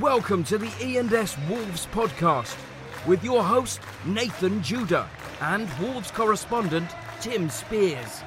[0.00, 2.56] Welcome to the E&S Wolves podcast
[3.06, 5.08] with your host Nathan Judah
[5.40, 8.22] and Wolves correspondent Tim Spears.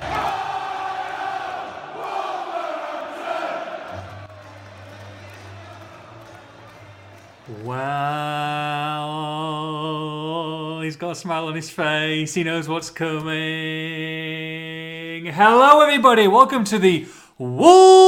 [7.65, 7.99] Well,
[10.79, 12.34] he's got a smile on his face.
[12.34, 13.36] He knows what's coming.
[15.26, 16.30] Hello, everybody.
[16.30, 18.06] Welcome to the Wolves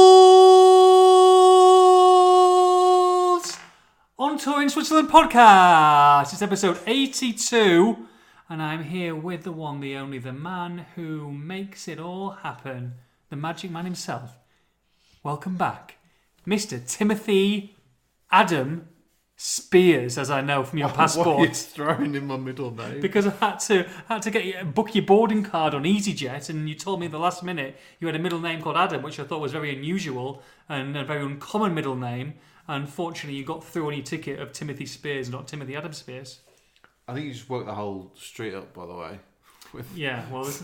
[4.70, 6.32] in Switzerland podcast.
[6.32, 8.06] It's episode 82,
[8.48, 12.94] and I'm here with the one, the only, the man who makes it all happen,
[13.30, 14.38] the magic man himself.
[15.24, 15.96] Welcome back,
[16.46, 16.80] Mr.
[16.86, 17.74] Timothy
[18.30, 18.86] Adam
[19.34, 21.56] Spears, as I know from your Why are you passport.
[21.56, 23.00] throwing in my middle name?
[23.00, 26.68] Because I had to had to get you, book your boarding card on EasyJet, and
[26.68, 29.18] you told me at the last minute you had a middle name called Adam, which
[29.18, 32.34] I thought was very unusual and a very uncommon middle name.
[32.74, 36.40] Unfortunately, you got through on your ticket of Timothy Spears, not Timothy Adam Spears.
[37.08, 38.72] I think you just woke the whole street up.
[38.72, 39.18] By the way,
[39.72, 40.62] with Yeah, well, this-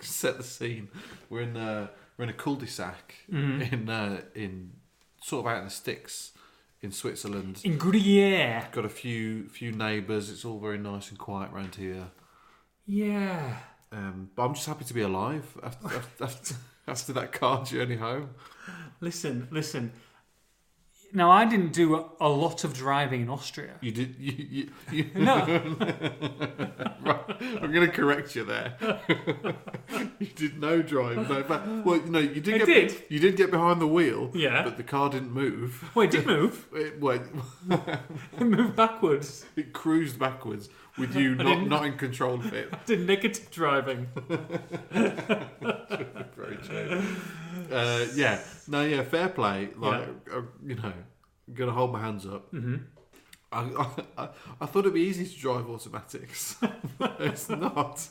[0.00, 0.88] set the scene.
[1.28, 3.74] We're in uh, we're in a cul-de-sac Mm-hmm.
[3.74, 4.70] in uh, in
[5.22, 6.32] sort of out in the sticks
[6.80, 7.60] in Switzerland.
[7.64, 8.68] in Gruyere.
[8.72, 10.30] Got a few few neighbours.
[10.30, 12.06] It's all very nice and quiet around here.
[12.86, 13.56] Yeah.
[13.92, 16.54] Um, but I'm just happy to be alive after after, after,
[16.88, 18.30] after that car journey home.
[19.00, 19.92] Listen, listen.
[21.12, 23.74] Now, I didn't do a, a lot of driving in Austria.
[23.80, 24.70] You did you you.
[24.92, 25.36] you No.
[27.02, 28.76] right, I'm going to correct you there.
[30.18, 31.42] you did no drive, no.
[31.42, 32.62] But, well, you know, you did.
[32.62, 33.02] I get, did.
[33.08, 34.30] You did get behind the wheel.
[34.34, 34.62] Yeah.
[34.62, 35.90] But the car didn't move.
[35.94, 36.66] Well, it did move.
[36.74, 37.22] It, wait,
[37.70, 39.46] It moved backwards.
[39.56, 40.68] it cruised backwards
[40.98, 42.72] with you not didn't- in control of it.
[42.86, 44.08] Did negative driving.
[44.88, 47.02] Very true.
[47.72, 48.40] Uh, yeah.
[48.66, 48.82] No.
[48.84, 49.02] Yeah.
[49.02, 49.68] Fair play.
[49.76, 50.92] Like uh, you know,
[51.48, 52.52] I'm gonna hold my hands up.
[52.52, 52.76] Mm-hmm.
[53.50, 54.28] I, I, I,
[54.60, 56.56] I thought it'd be easy to drive automatics.
[57.00, 58.06] it's not.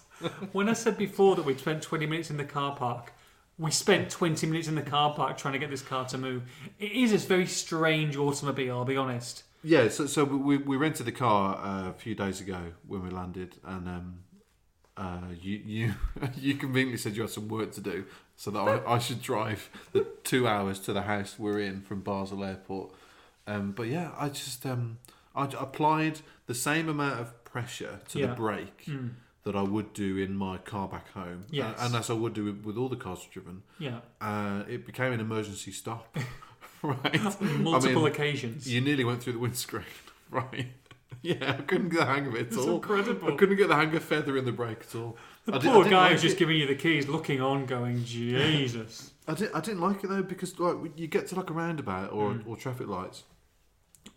[0.52, 3.14] When I said before that we spent 20 minutes in the car park,
[3.59, 6.42] we spent 20 minutes in the car park trying to get this car to move.
[6.80, 9.44] It is a very strange automobile, I'll be honest.
[9.63, 13.09] Yeah, so so we we rented the car uh, a few days ago when we
[13.09, 14.19] landed, and um,
[14.95, 15.94] uh, you you
[16.38, 19.69] you conveniently said you had some work to do, so that I, I should drive
[19.94, 22.94] the two hours to the house we're in from Basel Airport.
[23.47, 25.00] Um, but yeah, I just um,
[25.35, 28.28] I applied the same amount of pressure to Yeah.
[28.28, 28.90] the brake
[29.44, 31.75] that I would do in my car back home, Yes.
[31.79, 33.63] and as I would do with, with all the cars I've driven.
[33.79, 34.00] Yeah.
[34.19, 36.16] Uh, it became an emergency stop.
[36.84, 38.72] right, Multiple I mean, occasions.
[38.72, 39.84] you nearly went through the windscreen,
[40.30, 40.68] right?
[41.22, 42.76] Yeah, I couldn't get the hang of it at It's all.
[42.76, 43.34] incredible.
[43.34, 45.18] I couldn't get the hang of feathering the brake at all.
[45.46, 46.40] The I poor didn't guy like who's just it.
[46.40, 49.12] giving you the keys, looking on, going, Jesus.
[49.28, 49.56] I didn't.
[49.56, 52.48] I didn't like it though because like you get to like a roundabout or Mm.
[52.48, 53.24] or traffic lights,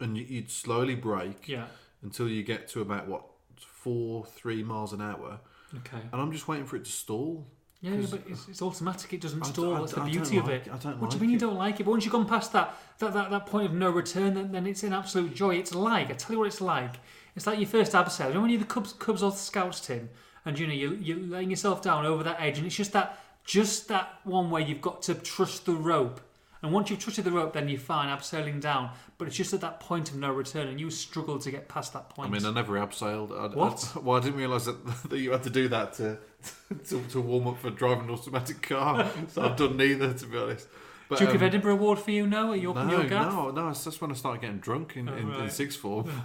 [0.01, 1.67] and you, you'd slowly brake Yeah.
[2.03, 3.25] until you get to about what
[3.57, 5.41] four, three miles an hour,
[5.75, 6.03] Okay.
[6.13, 7.47] and I'm just waiting for it to stall.
[7.83, 9.13] Yeah, 'Cause- but it's, it's automatic.
[9.15, 9.75] It doesn't I d- stall.
[9.75, 10.73] I That's d- the I don't beauty of like- it.
[10.73, 11.41] I don't what do like you mean you it.
[11.41, 11.85] don't like it?
[11.85, 14.67] But once you've gone past that, that, that, that point of no return, then, then
[14.67, 15.57] it's an absolute joy.
[15.57, 16.97] It's like, I tell you what it's like.
[17.37, 18.29] It's like your first abseil.
[18.29, 20.11] You know when you're the Cubs, Cubs or the Scouts team,
[20.45, 23.19] and you know, you're, you're laying yourself down over that edge, and it's just that,
[23.45, 26.21] just that one where you've got to trust the rope.
[26.63, 28.91] And once you've trusted the rope, then you're fine, abseiling down.
[29.17, 31.95] But it's just at that point of no return, and you struggle to get past
[31.95, 32.29] that point.
[32.29, 33.33] I mean, I never abseiled.
[33.33, 33.93] I, What?
[33.97, 36.19] I, well, I didn't realise that, that you had to do that to,
[36.89, 39.11] to to warm up for driving an automatic car.
[39.29, 40.69] so I've done neither, to be honest.
[41.11, 42.53] But, Duke of um, Edinburgh Award for you, no?
[42.53, 43.33] Are you up in No, your gaff?
[43.33, 43.69] no, no.
[43.71, 46.09] It's just when I started getting drunk in, Oh, in, in sixth form.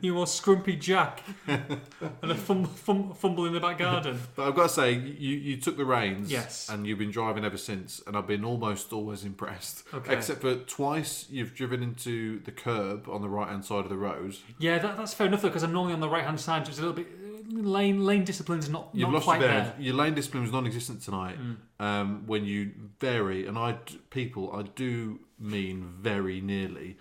[0.00, 1.80] You were scrumpy Jack and
[2.22, 4.18] a fumble, fum, fumble in the back garden.
[4.36, 6.68] But I've got to say, you, you took the reins, Yes.
[6.68, 9.84] and you've been driving ever since, and I've been almost always impressed.
[9.94, 10.14] Okay.
[10.14, 13.96] Except for twice you've driven into the curb on the right hand side of the
[13.96, 14.36] road.
[14.58, 16.70] Yeah, that, that's fair enough though, because I'm normally on the right hand side, so
[16.70, 17.06] it's a little bit
[17.48, 19.74] lane lane discipline's not You've not lost quite your there.
[19.78, 21.36] Your lane discipline was non-existent tonight.
[21.40, 21.56] Mm.
[21.84, 26.96] Um, when you very and I d- people I do mean very nearly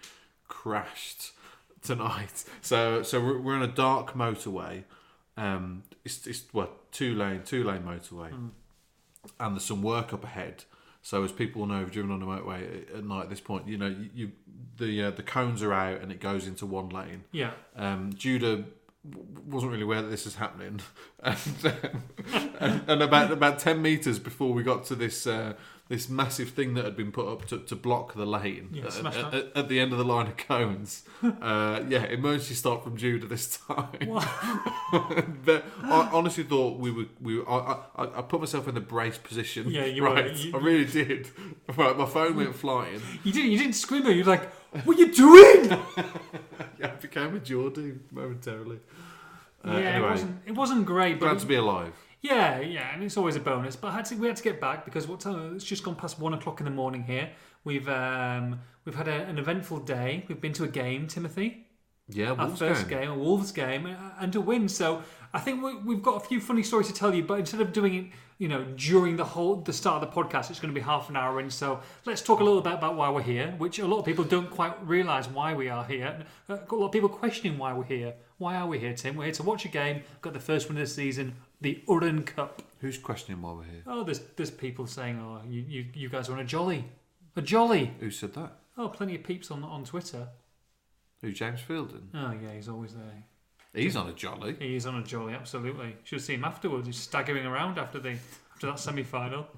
[0.48, 1.32] crashed
[1.82, 2.44] tonight.
[2.62, 4.84] So so we're, we're on a dark motorway.
[5.38, 8.50] Um, it's it's what two lane two lane motorway, Mm.
[9.40, 10.64] and there's some work up ahead.
[11.02, 13.78] So as people know who've driven on the motorway at- night at this point, you
[13.78, 14.32] know you, you
[14.78, 17.24] the uh, the cones are out and it goes into one lane.
[17.32, 18.74] Yeah, Um, Judah w-
[19.46, 20.82] wasn't really aware that this was happening,
[21.24, 22.04] and, um,
[22.60, 25.54] and, and about about ten meters before we got to this uh,
[25.90, 29.06] this massive thing that had been put up to, to block the lane Yeah, at,
[29.06, 31.04] at, at- at the end of the line of cones.
[31.24, 33.88] uh, yeah, emergency stop from Judah this time.
[35.46, 38.82] but I honestly thought we were we were, I, I, I put myself in the
[38.82, 39.70] brace position.
[39.70, 40.14] Yeah, you were.
[40.14, 40.36] right.
[40.36, 41.30] You- I really did.
[41.76, 43.02] Right, my phone went flying.
[43.24, 44.10] you didn't you didn't scream though.
[44.10, 44.50] You're like,
[44.84, 45.70] what are you doing?
[46.80, 48.80] yeah, I became a Geordie momentarily.
[49.66, 50.42] Uh, yeah, anyway, it wasn't.
[50.46, 51.94] It wasn't great, but glad to be alive.
[52.22, 53.76] Yeah, yeah, and it's always a bonus.
[53.76, 55.56] But I had to, we had to get back because what time?
[55.56, 57.30] It's just gone past one o'clock in the morning here.
[57.64, 60.26] We've um, we've had a, an eventful day.
[60.28, 61.67] We've been to a game, Timothy,
[62.10, 63.02] Yeah, our first game.
[63.02, 64.70] game, a Wolves game, and a win.
[64.70, 67.24] So I think we, we've got a few funny stories to tell you.
[67.24, 68.06] But instead of doing it,
[68.38, 71.10] you know, during the whole the start of the podcast, it's going to be half
[71.10, 71.50] an hour in.
[71.50, 74.24] So let's talk a little bit about why we're here, which a lot of people
[74.24, 76.20] don't quite realise why we are here.
[76.48, 78.14] Uh, got a lot of people questioning why we're here.
[78.38, 79.16] Why are we here, Tim?
[79.16, 80.04] We're here to watch a game.
[80.22, 82.60] Got the first win of the season, the Uhrencup.
[82.80, 83.84] Who's questioning why we're here?
[83.86, 86.86] Oh, there's there's people saying, oh, you, you, you guys are on a jolly,
[87.36, 87.96] a jolly.
[88.00, 88.52] Who said that?
[88.78, 90.30] Oh, plenty of peeps on on Twitter.
[91.22, 92.08] Who, James Fielden?
[92.14, 93.24] Oh yeah, he's always there.
[93.74, 94.56] He's on a jolly.
[94.60, 95.96] He's on a jolly, absolutely.
[96.04, 96.88] Should seen him afterwards.
[96.88, 98.18] He's staggering around after the
[98.54, 99.48] after that semi final.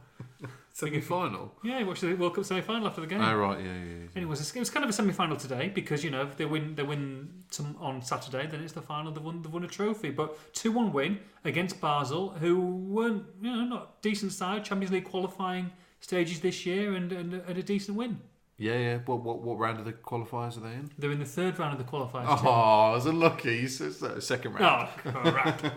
[0.72, 1.54] Semi final.
[1.62, 3.22] Yeah, he watched the World Cup semi final after the game.
[3.22, 3.84] Oh right, yeah, yeah.
[3.84, 4.08] yeah.
[4.16, 6.76] Anyways, it was kind of a semi final today because you know if they win
[6.76, 9.12] they win tom on Saturday, then it's the final.
[9.12, 13.52] They've won they've won a trophy, but two one win against Basel, who weren't you
[13.52, 17.98] know not decent side Champions League qualifying stages this year, and and, and a decent
[17.98, 18.22] win.
[18.60, 18.98] Yeah, yeah.
[19.06, 20.92] What, what, what round of the qualifiers are they in?
[20.98, 22.26] They're in the third round of the qualifiers.
[22.44, 23.56] Oh, I was unlucky.
[23.56, 24.90] You said Second round.
[25.06, 25.66] Oh, crap.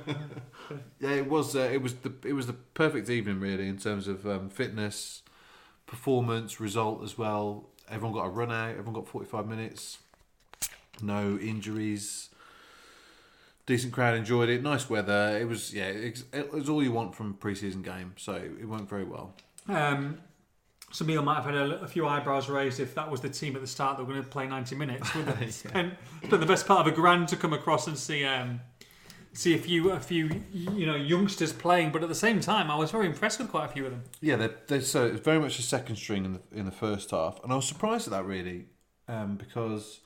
[1.00, 1.54] Yeah, it was.
[1.54, 2.12] Uh, it was the.
[2.24, 5.22] It was the perfect evening, really, in terms of um, fitness,
[5.86, 7.68] performance, result as well.
[7.90, 8.70] Everyone got a run out.
[8.70, 9.98] Everyone got forty-five minutes.
[11.00, 12.30] No injuries.
[13.66, 14.62] Decent crowd enjoyed it.
[14.62, 15.36] Nice weather.
[15.38, 15.74] It was.
[15.74, 18.14] Yeah, it, it was all you want from a pre-season game.
[18.16, 19.34] So it went very well.
[19.68, 20.18] Um,
[20.92, 23.56] some people might have had a, a few eyebrows raised if that was the team
[23.56, 25.14] at the start that were going to play 90 minutes.
[25.14, 25.94] Would they spent,
[26.24, 28.60] spent the best part of a grand to come across and see um,
[29.32, 31.90] see a few a few you know youngsters playing.
[31.90, 34.02] But at the same time, I was very impressed with quite a few of them.
[34.20, 37.10] Yeah, they they so it's very much a second string in the in the first
[37.10, 38.66] half, and I was surprised at that really,
[39.08, 40.00] um, because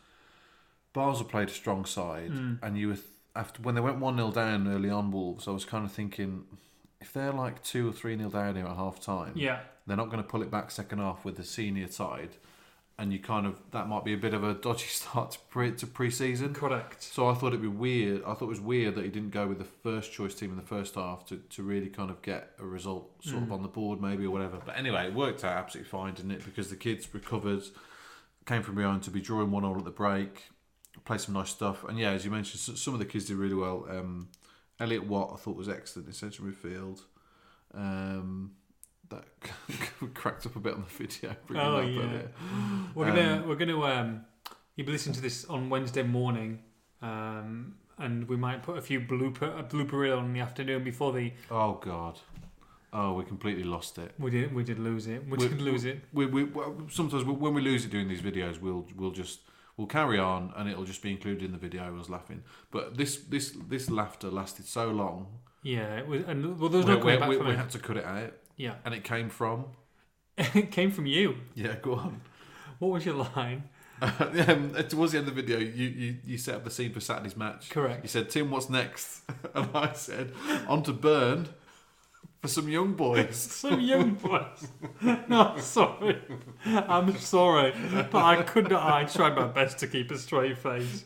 [0.93, 2.31] Basel played a strong side,
[2.63, 5.51] and you were th- after when they went one 0 down early on Wolves, I
[5.51, 6.45] was kind of thinking
[7.01, 10.07] if they're like two or three nil down here at half time, Yeah, they're not
[10.11, 12.31] going to pull it back second half with the senior side,
[12.99, 15.73] and you kind of that might be a bit of a dodgy start to pre
[15.73, 16.55] to pre-season.
[16.55, 17.03] correct.
[17.03, 18.23] So I thought it'd be weird.
[18.27, 20.57] I thought it was weird that he didn't go with the first choice team in
[20.57, 23.69] the first half to, to really kind of get a result sort of on the
[23.69, 24.59] board, maybe or whatever.
[24.65, 26.45] But anyway, it worked out absolutely fine, didn't it?
[26.45, 27.63] Because the kids recovered,
[28.47, 30.45] came from behind to be drawing one all at the break,
[31.05, 33.55] play some nice stuff, and yeah, as you mentioned, some of the kids did really
[33.55, 33.87] well.
[33.91, 34.29] Um,
[34.79, 37.01] Elliot Watt, I thought was excellent in central midfield.
[37.75, 38.53] Um,
[39.09, 39.25] that
[40.15, 41.37] cracked up a bit on the video.
[41.55, 42.23] Oh, yeah.
[42.95, 44.25] We're gonna we're gonna um,
[44.75, 46.61] you'll be listening to this on Wednesday morning,
[47.03, 50.85] um, and we might put a few blooper a blooper reel on in the afternoon
[50.85, 52.19] before the Oh God.
[52.93, 54.13] Oh, we completely lost it.
[54.19, 55.23] we did we did lose it.
[55.25, 56.01] We We- did lose it.
[56.13, 59.41] we, we well, sometimes when we lose it doing these videos, we'll we'll just
[59.77, 61.83] we'll carry on and it'll just be included in the video.
[61.85, 65.27] I was laughing, but this this this laughter lasted so long.
[65.63, 67.57] Yeah, it was, and well, there was no coming we- back we- from we it.
[67.59, 69.67] had to cut it out, Yeah, and it came from
[70.39, 71.37] it came from you.
[71.55, 71.77] yeah.
[71.83, 72.21] Go on.
[72.79, 73.65] What was your line?
[74.03, 77.01] um, towards the end of the video, you, you you set up the scene for
[77.01, 77.71] Saturday's match.
[77.71, 78.03] Correct.
[78.03, 79.23] You said, "Tim, what's next?"
[79.55, 80.33] and I said,
[80.69, 81.49] "On to Bern
[82.47, 84.69] for some young boys." Some young boys.
[85.29, 86.19] No, sorry.
[86.65, 87.73] I'm sorry,
[88.11, 88.83] but I could not.
[88.83, 91.05] I tried my best to keep a straight face.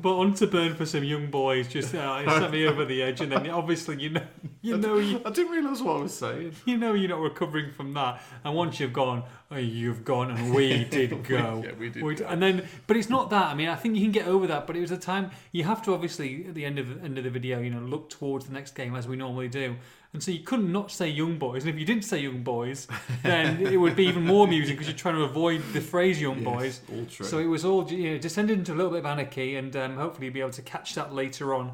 [0.00, 1.68] But on to Bern for some young boys.
[1.68, 4.22] Just uh, sent me over the edge, and then obviously you know,
[4.60, 6.54] you know, you, I didn't realise what I was saying.
[6.64, 8.22] you know, you're not recovering from that.
[8.44, 11.62] And once you've gone, oh, you've gone, and we did go.
[11.64, 12.26] Yeah, we did go.
[12.26, 13.46] And then, but it's not that.
[13.46, 14.66] I mean, I think you can get over that.
[14.66, 17.24] But it was a time you have to obviously at the end of end of
[17.24, 19.76] the video, you know, look towards the next game as we normally do.
[20.12, 21.64] And so you couldn't not say young boys.
[21.64, 22.86] And if you didn't say young boys,
[23.22, 26.44] then it would be even more amusing because you're trying to avoid the phrase young
[26.44, 26.82] boys.
[26.86, 27.26] Yes, all true.
[27.26, 29.96] So it was all you know, descended into a little bit of anarchy, and um,
[29.96, 31.72] hopefully you'll be able to catch that later on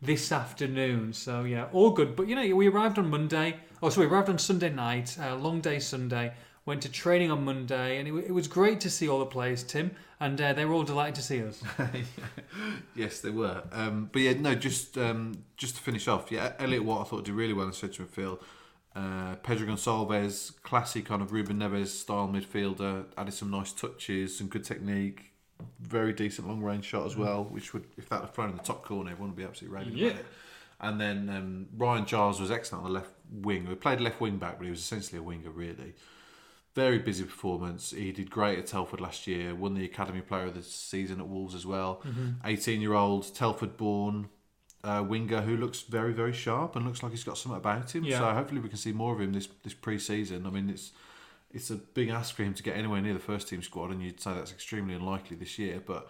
[0.00, 1.12] this afternoon.
[1.12, 2.14] So yeah, all good.
[2.14, 3.56] But you know, we arrived on Monday.
[3.82, 5.16] Oh, sorry, we arrived on Sunday night.
[5.20, 6.32] Uh, long day Sunday.
[6.66, 9.64] Went to training on Monday, and it, it was great to see all the players,
[9.64, 9.90] Tim,
[10.20, 11.62] and uh, they were all delighted to see us.
[12.94, 13.62] Yes, they were.
[13.72, 17.24] Um, but yeah, no, just um, just to finish off, yeah, Elliot Watt I thought
[17.24, 18.40] did really well in central midfield.
[18.94, 24.48] Uh, Pedro Gonçalves, classic kind of Ruben Neves style midfielder, added some nice touches, some
[24.48, 25.32] good technique,
[25.80, 27.44] very decent long range shot as well.
[27.44, 29.96] Which would, if that had thrown in the top corner, everyone would be absolutely raving
[29.96, 30.06] Yeah.
[30.08, 30.26] about it.
[30.82, 33.68] And then um, Ryan Giles was excellent on the left wing.
[33.68, 35.94] We played left wing back, but he was essentially a winger, really.
[36.74, 37.90] Very busy performance.
[37.90, 39.54] He did great at Telford last year.
[39.56, 42.02] Won the Academy Player of the Season at Wolves as well.
[42.44, 44.28] Eighteen-year-old Telford-born
[44.84, 48.04] uh, winger who looks very, very sharp and looks like he's got something about him.
[48.04, 48.18] Yeah.
[48.18, 50.46] So hopefully we can see more of him this this pre-season.
[50.46, 50.92] I mean, it's
[51.52, 54.00] it's a big ask for him to get anywhere near the first team squad, and
[54.00, 55.82] you'd say that's extremely unlikely this year.
[55.84, 56.08] But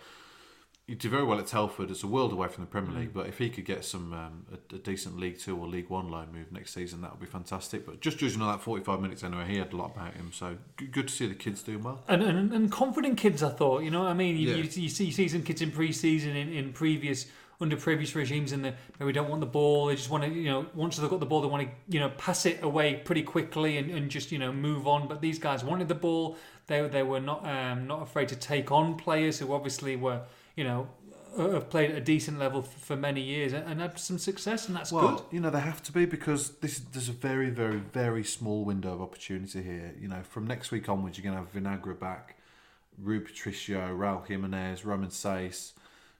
[0.91, 1.91] you do very well at Telford.
[1.91, 4.45] It's a world away from the Premier League, but if he could get some um,
[4.53, 7.27] a, a decent League Two or League One loan move next season, that would be
[7.27, 7.87] fantastic.
[7.87, 10.31] But just judging on that forty-five minutes anyway, he had a lot about him.
[10.33, 12.03] So good, good to see the kids doing well.
[12.09, 13.85] And, and, and confident kids, I thought.
[13.85, 14.37] You know what I mean?
[14.37, 14.57] You, Yeah.
[14.57, 17.27] you, you, see, you see some kids in pre-season, in, in previous
[17.63, 19.87] under previous regimes, and they maybe don't want the ball.
[19.87, 22.01] They just want to, you know, once they've got the ball, they want to, you
[22.01, 25.07] know, pass it away pretty quickly and, and just, you know, move on.
[25.07, 26.39] But these guys wanted the ball.
[26.67, 30.23] They they were not um, not afraid to take on players who obviously were,
[30.57, 30.89] you know,
[31.39, 34.77] uh, have played at a decent level for many years and, had some success, and
[34.77, 35.25] that's Well, good.
[35.31, 38.93] you know they have to be because this there's a very, very, very small window
[38.93, 39.95] of opportunity here.
[40.01, 42.37] You know, from next week onwards, you're going to have Vinagre back,
[42.99, 45.73] Rui Patricio, Raul Jimenez, Romain Saïss.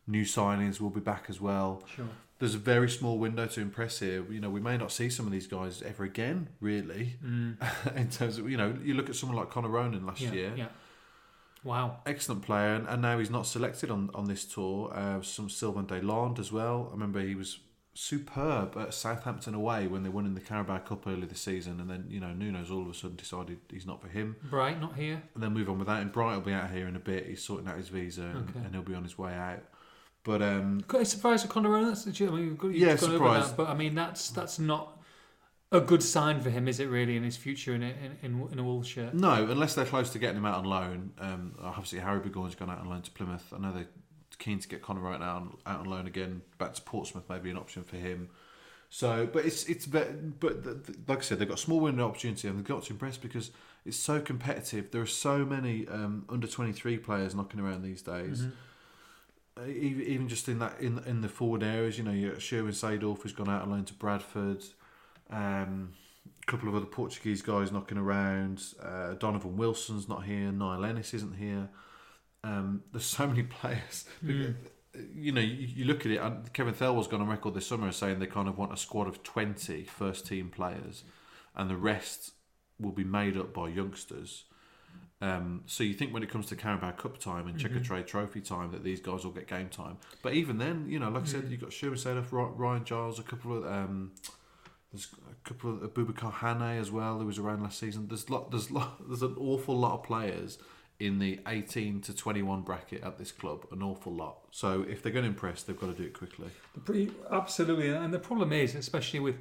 [0.07, 1.83] New signings will be back as well.
[1.95, 2.07] Sure.
[2.39, 4.25] There's a very small window to impress here.
[4.31, 7.17] You know, we may not see some of these guys ever again, really.
[7.97, 10.33] in terms of, you know, you look at someone like Conor Ronan last Yeah.
[10.33, 10.53] year.
[10.57, 10.67] Yeah.
[11.65, 11.99] Wow.
[12.07, 14.93] excellent player, and, and now he's not selected on, on this tour.
[14.95, 16.87] Uh, some Sylvain Deslandes as well.
[16.89, 17.59] I remember he was
[17.93, 21.91] superb at Southampton away when they won in the Carabao Cup early this season, and
[21.91, 24.97] then you know Nuno's all of a sudden decided he's not for him, Bright, not
[24.97, 25.23] here.
[25.35, 26.01] and then move on with that.
[26.01, 27.27] And Bright will be out here in a bit.
[27.27, 28.61] He's sorting out his visa, and, Okay.
[28.65, 29.63] and he'll be on his way out.
[30.23, 31.85] But um, surprised with Conor.
[31.85, 33.51] That's the I mean, you've got- you've Yeah, surprised.
[33.51, 35.00] that, but I mean, that's that's not
[35.73, 36.87] a good sign for him, is it?
[36.87, 39.15] Really, in his future in a, in, in, a Wolves shirt.
[39.15, 41.13] no, unless they're close to getting him out on loan.
[41.19, 43.53] Um, obviously, Harry Burgoyne's gone out on loan to Plymouth.
[43.55, 43.89] I know they're
[44.39, 46.43] keen to get Connor right now on, out on loan again.
[46.59, 48.31] Back to Portsmouth, maybe an option for him.
[48.89, 52.09] So, but it's it's but the, the, like I said, they've got a small window
[52.09, 53.53] opportunity, and they've got to impress because
[53.87, 54.91] it's so competitive.
[54.91, 58.47] There are so many um, under twenty three players knocking around these days.
[59.57, 63.23] Uh, Even, even just in that in in the forward areas, you know, Sherwin Seedorf
[63.23, 64.65] has gone out on loan to Bradford.
[65.31, 65.93] Um,
[66.27, 68.63] a couple of other Portuguese guys knocking around.
[68.83, 70.51] Uh, Donovan Wilson's not here.
[70.53, 71.69] Niall Ennis isn't here.
[72.43, 74.07] Um, there's so many players.
[74.23, 76.21] You know, you, you look at it.
[76.21, 79.07] And Kevin Thelwell's gone on record this summer saying they kind of want a squad
[79.07, 81.05] of 20 first team players,
[81.55, 82.33] and the rest
[82.79, 84.45] will be made up by youngsters.
[85.23, 88.73] Um, so you think when it comes to Carabao Cup time and Checkatrade Trophy time
[88.73, 91.49] that these guys will get game time, but even then, you know, like I said,
[91.51, 94.13] you've got Sherwin Seedorf, Ryan Giles, a couple of um,
[94.93, 95.09] there's
[95.45, 98.09] couple of uh, Abubakar Hane as well who was around last season.
[98.09, 100.59] There's lot, there's lot, there's an awful lot of players
[101.01, 104.37] in the 18 to 21 bracket at this club, an awful lot.
[104.51, 106.49] So if they're going to impress, they've got to do it quickly.
[106.85, 109.37] Pretty, absolutely, and the problem is, especially with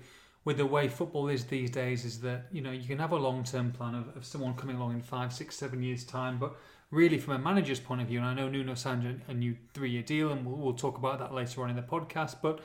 [0.45, 3.17] with the way football is these days, is that you know you can have a
[3.17, 6.55] long term plan of, of someone coming along in five, six, seven years time, but
[6.91, 9.55] really from a manager's point of view, and I know Nuno signed a, a new
[9.73, 12.61] three year deal, and we'll, we'll talk about that later on in the podcast, but.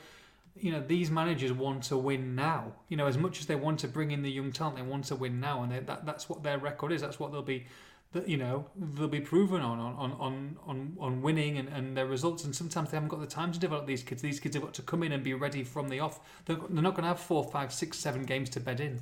[0.55, 2.73] You know these managers want to win now.
[2.87, 5.05] You know as much as they want to bring in the young talent, they want
[5.05, 7.01] to win now, and they, that that's what their record is.
[7.01, 7.65] That's what they'll be
[8.13, 12.05] that you know they'll be proven on on on on, on winning and, and their
[12.05, 14.63] results and sometimes they haven't got the time to develop these kids these kids have
[14.63, 17.09] got to come in and be ready from the off they're, they're not going to
[17.09, 19.01] have four five six seven games to bed in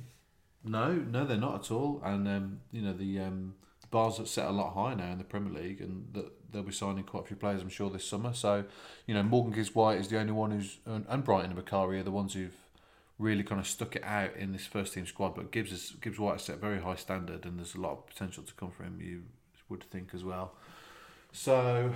[0.64, 2.00] No, no, they're not at all.
[2.02, 3.54] And um, you know the um,
[3.90, 6.72] bars are set a lot higher now in the Premier League, and that they'll be
[6.72, 8.32] signing quite a few players, I'm sure, this summer.
[8.32, 8.64] So,
[9.06, 12.00] you know, Morgan Gibbs White is the only one who's and, and Brighton and Bakari
[12.00, 12.56] are the ones who've
[13.18, 15.34] really kind of stuck it out in this first team squad.
[15.34, 17.92] But Gibbs is, Gibbs White has set a very high standard, and there's a lot
[17.92, 18.98] of potential to come for him.
[19.00, 19.24] You
[19.68, 20.52] would think as well.
[21.32, 21.92] So,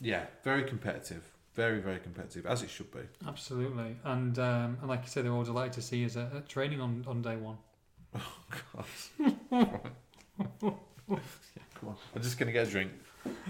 [0.00, 1.22] yeah, very competitive,
[1.54, 3.00] very very competitive, as it should be.
[3.26, 6.48] absolutely and um, and like you said they're all delighted to see us at, at
[6.48, 7.58] training on, on day one
[8.14, 8.32] Oh
[8.74, 8.84] God!
[11.80, 12.90] Come on, I'm just gonna get a drink.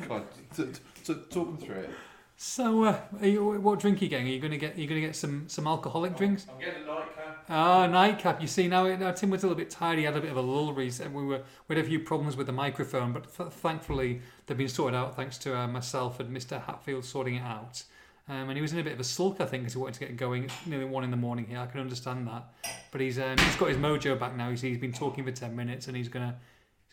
[0.02, 0.24] Come on,
[0.56, 0.72] t- t-
[1.04, 1.90] t- talk them through it.
[2.36, 4.80] so uh, are you, what drink are you getting are you going to get are
[4.80, 7.44] you going to get some some alcoholic drinks I'm getting a nightcap.
[7.50, 8.40] Ah, nightcap.
[8.42, 9.98] You see, now, now Tim was a little bit tired.
[9.98, 11.14] He had a bit of a lull recent.
[11.14, 14.68] We were we had a few problems with the microphone, but th- thankfully they've been
[14.68, 16.62] sorted out thanks to uh, myself and Mr.
[16.62, 17.82] Hatfield sorting it out.
[18.28, 19.94] Um, and he was in a bit of a sulk, I think, because he wanted
[19.94, 20.44] to get going.
[20.44, 21.58] It's nearly one in the morning here.
[21.58, 22.44] I can understand that,
[22.92, 24.50] but he's um, he's got his mojo back now.
[24.50, 26.36] He's, he's been talking for ten minutes, and he's gonna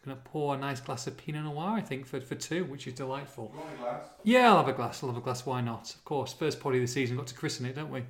[0.05, 2.87] he's gonna pour a nice glass of Pinot Noir, I think, for for two, which
[2.87, 3.51] is delightful.
[4.23, 5.03] Yeah, I'll have a glass.
[5.03, 5.45] I'll have a glass.
[5.45, 5.93] Why not?
[5.93, 7.17] Of course, first party of the season.
[7.17, 8.03] Got to christen it, don't we?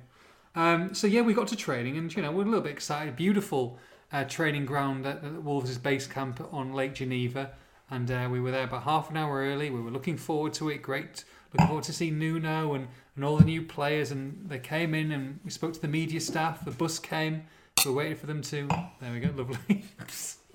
[0.54, 3.16] Um, so yeah, we got to training, and you know we're a little bit excited.
[3.16, 3.78] Beautiful
[4.12, 7.52] uh, training ground at, at Wolves' base camp on Lake Geneva,
[7.90, 9.70] and uh, we were there about half an hour early.
[9.70, 10.82] We were looking forward to it.
[10.82, 14.10] Great, looking forward to seeing Nuno and, and all the new players.
[14.10, 16.64] And they came in, and we spoke to the media staff.
[16.64, 17.44] The bus came.
[17.84, 18.68] We were waiting for them to.
[19.00, 19.84] There we go, lovely.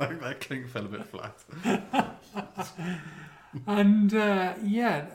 [0.01, 1.38] Like that cling fell a bit flat.
[3.67, 5.05] and uh, yeah,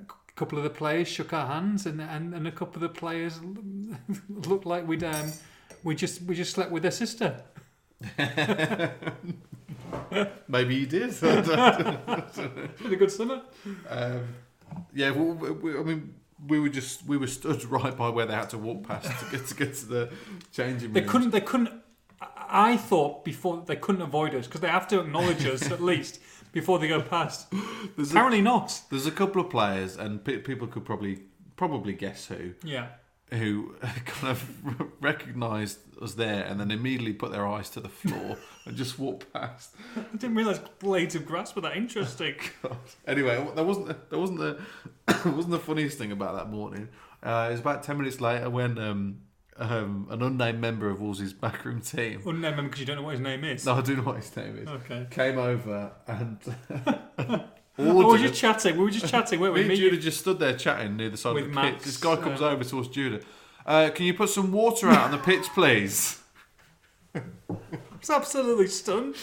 [0.00, 2.88] a couple of the players shook our hands, and and, and a couple of the
[3.00, 3.40] players
[4.28, 5.32] looked like we'd um,
[5.82, 7.42] we just we just slept with their sister.
[10.48, 11.14] Maybe he did.
[11.14, 13.42] Had a good summer.
[13.88, 14.20] um,
[14.94, 16.14] yeah, well, we, we- I mean,
[16.46, 19.30] we were just we were stood right by where they had to walk past to
[19.36, 20.10] get to get to the
[20.52, 21.10] changing They rooms.
[21.12, 21.30] couldn't.
[21.30, 21.70] They couldn't.
[22.48, 26.20] I thought before they couldn't avoid us because they have to acknowledge us at least
[26.52, 27.48] before they go past.
[27.96, 28.80] There's a, Apparently not.
[28.90, 31.20] there's a couple of players, and pe- people could probably
[31.56, 32.88] probably guess who Yeah.
[33.32, 33.74] who
[34.04, 38.36] kind of recognised us there, and then immediately put their eyes to the floor
[38.66, 39.74] and just walked past.
[39.96, 42.34] I didn't realise blades of grass were that interesting.
[43.06, 44.58] Anyway, that wasn't that wasn't the
[45.30, 46.88] wasn't the funniest thing about that morning.
[47.22, 49.18] Uh, it was about ten minutes later when um,
[49.58, 52.22] um, an unnamed member of Wolves' backroom team.
[52.26, 53.64] Unnamed member because you don't know what his name is.
[53.66, 54.68] No, I do know what his name is.
[54.68, 55.06] Okay.
[55.10, 56.38] Came over and
[57.78, 58.76] Oh, we were just chatting.
[58.76, 59.60] We were just chatting, weren't we?
[59.62, 61.82] and Me, you- Judah just stood there chatting near the side With of the pitch.
[61.82, 63.20] This guy comes uh, over towards Judah.
[63.66, 66.22] Uh, can you put some water out on the pitch, please?
[67.14, 67.22] I
[67.98, 69.16] was absolutely stunned.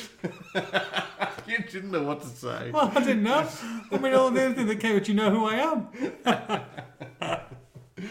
[1.47, 2.71] You didn't know what to say.
[2.71, 3.47] Well, I didn't know.
[3.91, 7.47] I mean, all the other thing that came, do you know who I am?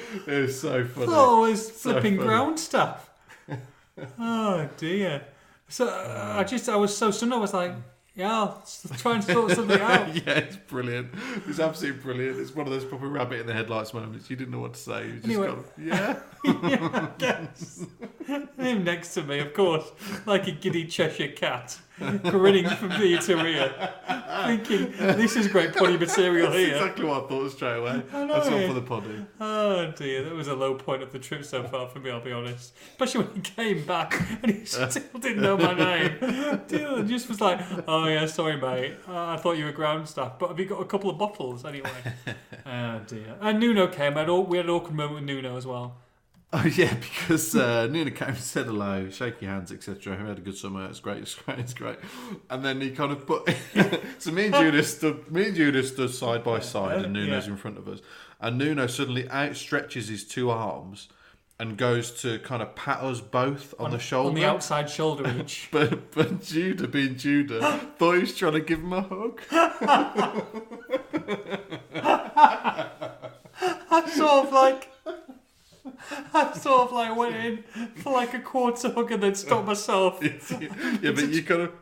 [0.26, 1.06] It was so funny.
[1.10, 2.28] Oh, it's So flipping funny.
[2.28, 3.10] ground stuff.
[4.18, 5.22] Oh dear.
[5.68, 7.34] So uh, I just, I was so stunned.
[7.34, 7.72] I was like,
[8.14, 8.62] yeah, I'll
[8.98, 10.14] try and sort something out.
[10.14, 11.08] yeah, it's brilliant.
[11.46, 12.38] It's absolutely brilliant.
[12.40, 14.28] It's one of those proper rabbit in the headlights moments.
[14.30, 15.06] You didn't know what to say.
[15.06, 15.46] You just Anyway.
[15.48, 16.18] got, yeah.
[16.44, 17.86] yeah, I guess.
[18.26, 19.90] Him next to me, of course,
[20.26, 21.78] like a giddy Cheshire cat,
[22.30, 23.90] grinning from ear to ear,
[24.46, 26.74] thinking, this is great potty material That's here.
[26.76, 28.02] exactly what I thought straight away.
[28.12, 29.26] I know That's all for the poddy.
[29.40, 32.20] Oh dear, that was a low point of the trip so far for me, I'll
[32.20, 32.74] be honest.
[32.90, 36.18] Especially when he came back and he still didn't know my name.
[36.68, 40.38] Dylan just was like, oh yeah, sorry mate, uh, I thought you were ground staff,
[40.38, 41.90] but have you got a couple of bottles anyway?
[42.66, 43.36] oh dear.
[43.40, 45.96] And Nuno came, and we had an awkward moment with Nuno as well.
[46.54, 50.16] Oh yeah, because uh, Nina came, and said hello, shake your hands, etc.
[50.16, 50.84] Who had a good summer?
[50.86, 51.96] It's great, it's great, it's great.
[52.50, 53.48] And then he kind of put.
[54.18, 57.52] so me and Judah stood, me and Judah stood side by side, and Nuno's Yeah.
[57.52, 58.00] in front of us.
[58.38, 61.08] And Nuno suddenly outstretches his two arms
[61.58, 64.28] and goes to kind of pat us both on, the shoulder.
[64.28, 65.68] On the outside shoulder each.
[65.70, 69.40] But but Judah, being Judah, thought he was trying to give him a hug.
[73.90, 74.88] I'm sort of like.
[76.34, 77.64] I sort of like went in
[77.96, 80.18] for like a quarter hug and then stopped myself.
[80.22, 81.72] yeah, but you kind of,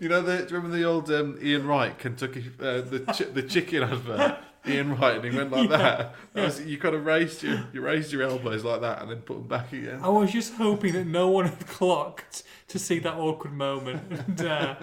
[0.00, 3.30] you know, the, do you remember the old um, Ian Wright Kentucky uh, the chi-
[3.32, 4.38] the chicken advert?
[4.66, 6.14] Ian Wright, and he went like that.
[6.34, 9.18] that was, you kind of raised your you raised your elbows like that, and then
[9.18, 10.00] put them back again.
[10.02, 14.02] I was just hoping that no one had clocked to see that awkward moment.
[14.10, 14.74] And uh,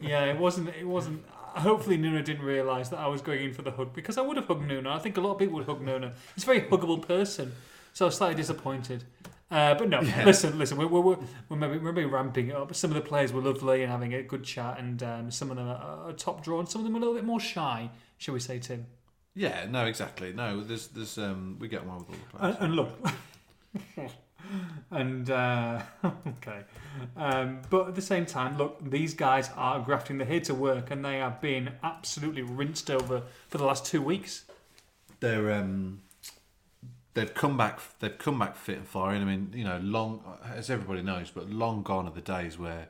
[0.00, 0.68] yeah, it wasn't.
[0.70, 1.24] It wasn't.
[1.54, 4.36] Hopefully, Nuno didn't realise that I was going in for the hug because I would
[4.36, 4.90] have hugged Nuno.
[4.90, 6.12] I think a lot of people would hug Nuno.
[6.34, 7.52] He's a very huggable person,
[7.92, 9.04] so I was slightly disappointed.
[9.50, 10.78] Uh, but no, listen, listen.
[10.78, 11.18] We're, we're,
[11.50, 12.74] we're, maybe, we're maybe ramping it up.
[12.74, 15.58] Some of the players were lovely and having a good chat, and um, some of
[15.58, 17.90] them are, are top draw, and some of them are a little bit more shy,
[18.16, 18.86] shall we say, Tim?
[19.34, 20.32] Yeah, no, exactly.
[20.32, 22.56] No, there's there's um, we get one with all the And, players.
[22.60, 24.10] and look,
[24.90, 26.60] and uh, okay,
[27.16, 30.18] um, but at the same time, look, these guys are grafting.
[30.18, 34.02] They're here to work, and they have been absolutely rinsed over for the last two
[34.02, 34.44] weeks.
[35.20, 36.00] They're um,
[37.14, 37.80] they've come back.
[38.00, 39.22] They've come back fit and firing.
[39.22, 40.22] I mean, you know, long
[40.54, 42.88] as everybody knows, but long gone are the days where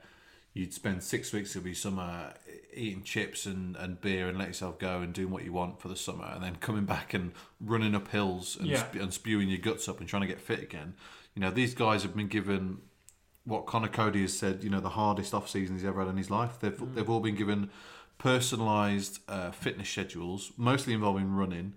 [0.54, 2.34] you'd spend six weeks of your summer
[2.74, 5.88] eating chips and, and beer and let yourself go and doing what you want for
[5.88, 8.78] the summer, and then coming back and running up hills and, Yeah.
[8.90, 10.94] spe- and spewing your guts up and trying to get fit again.
[11.34, 12.78] You know, these guys have been given
[13.44, 14.62] what Conor Coady has said.
[14.62, 16.58] You know, the hardest off season he's ever had in his life.
[16.60, 17.70] They've they've all been given
[18.20, 21.72] personalised uh, fitness schedules, mostly involving running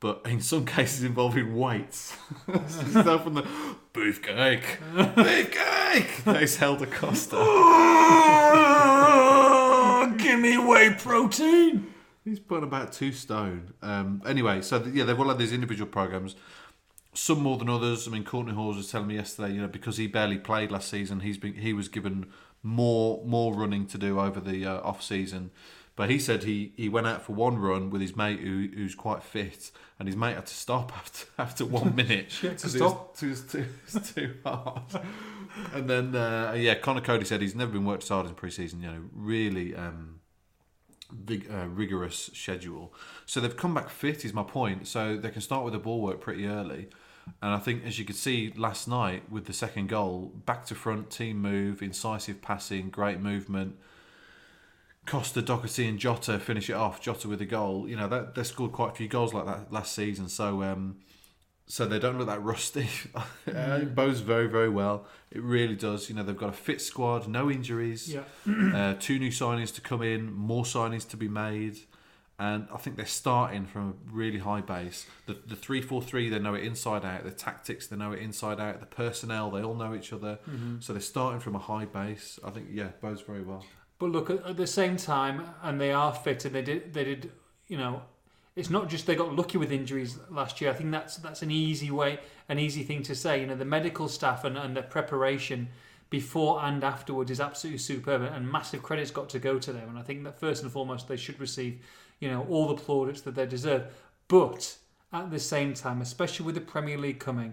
[0.00, 2.16] but in some cases involving weights.
[2.68, 3.46] Stuff from the
[3.92, 4.62] beefcake,
[4.94, 6.24] beefcake.
[6.24, 7.36] They Helder Costa.
[10.18, 11.92] give me whey protein.
[12.24, 13.72] He's put about two stone.
[13.82, 16.36] Um, anyway, so th- yeah, they've all had these individual programs.
[17.14, 18.06] Some more than others.
[18.06, 20.88] I mean, Kortney Hause was telling me yesterday, you know, because he barely played last
[20.88, 22.26] season, he's been he was given
[22.62, 25.50] more more running to do over the uh, off season.
[25.98, 28.94] But he said he, he went out for one run with his mate who, who's
[28.94, 32.60] quite fit, and his mate had to stop after after one minute She had it
[32.60, 33.14] stop?
[33.14, 34.84] was, it was too, it was too hard.
[35.74, 38.80] And then uh, yeah, Conor Coady said he's never been worked as hard in pre-season.
[38.80, 39.74] You know, really.
[39.74, 40.20] Um,
[41.24, 42.94] big uh, rigorous schedule.
[43.26, 44.86] So they've come back fit is my point.
[44.86, 46.90] So they can start with the ball work pretty early.
[47.42, 50.76] And I think as you could see last night with the second goal, back to
[50.76, 53.76] front team move, incisive passing, great movement.
[55.08, 57.00] Costa, Doherty, and Jota finish it off.
[57.00, 57.88] Jota with a goal.
[57.88, 60.28] You know that they scored quite a few goals like that last season.
[60.28, 60.96] So um,
[61.66, 62.88] so they don't look that rusty.
[63.48, 63.82] Mm.
[63.82, 65.06] it bodes very, very well.
[65.30, 66.08] It really does.
[66.10, 68.24] You know, they've got a fit squad, no injuries, Yeah.
[68.74, 71.78] uh, two new signings to come in, more signings to be made.
[72.38, 75.06] And I think they're starting from a really high base.
[75.26, 77.24] The the three four three, they know it inside out.
[77.24, 78.78] The tactics, they know it inside out.
[78.80, 80.38] The personnel, they all know each other.
[80.80, 82.38] So they're starting from a high base.
[82.44, 83.64] I think yeah, bodes very well.
[83.98, 87.04] But look, at, at the same time, and they are fit, and they did, they
[87.04, 87.32] did,
[87.66, 88.02] you know,
[88.54, 90.70] it's not just they got lucky with injuries last year.
[90.70, 93.40] I think that's that's an easy way, an easy thing to say.
[93.40, 95.68] You know, the medical staff and, and the preparation
[96.10, 99.88] before and afterwards is absolutely superb, and massive credit's got to go to them.
[99.88, 101.80] And I think that first and foremost, they should receive,
[102.18, 103.86] you know, all the plaudits that they deserve.
[104.26, 104.76] But
[105.12, 107.52] at the same time, especially with the Premier League coming,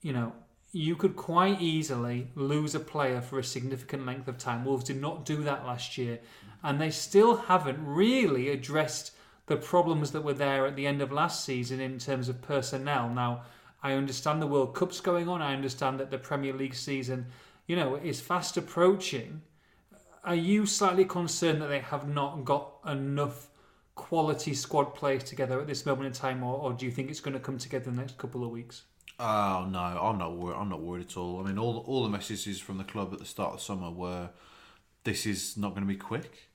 [0.00, 0.32] you know,
[0.72, 4.64] you could quite easily lose a player for a significant length of time.
[4.64, 6.18] Wolves did not do that last year,
[6.62, 9.12] and they still haven't really addressed
[9.46, 13.10] the problems that were there at the end of last season in terms of personnel.
[13.10, 13.42] Now,
[13.82, 15.42] I understand the World Cup's going on.
[15.42, 17.26] I understand that the Premier League season,
[17.66, 19.42] you know, is fast approaching.
[20.24, 23.48] Are you slightly concerned that they have not got enough
[23.94, 27.20] quality squad players together at this moment in time, or, or do you think it's
[27.20, 28.84] going to come together in the next couple of weeks?
[29.24, 30.56] Oh no, I'm not worried.
[30.56, 31.40] I'm not worried at all.
[31.40, 33.88] I mean, all all the messages from the club at the start of the summer
[33.88, 34.30] were,
[35.04, 36.48] "This is not going to be quick."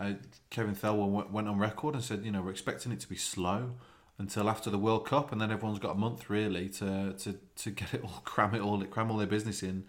[0.00, 0.14] Uh,
[0.48, 3.16] Kevin Thelwell went, went on record and said, "You know, we're expecting it to be
[3.16, 3.74] slow
[4.18, 7.70] until after the World Cup, and then everyone's got a month really to to, to
[7.70, 9.84] get it all, cram it all, cram all their business in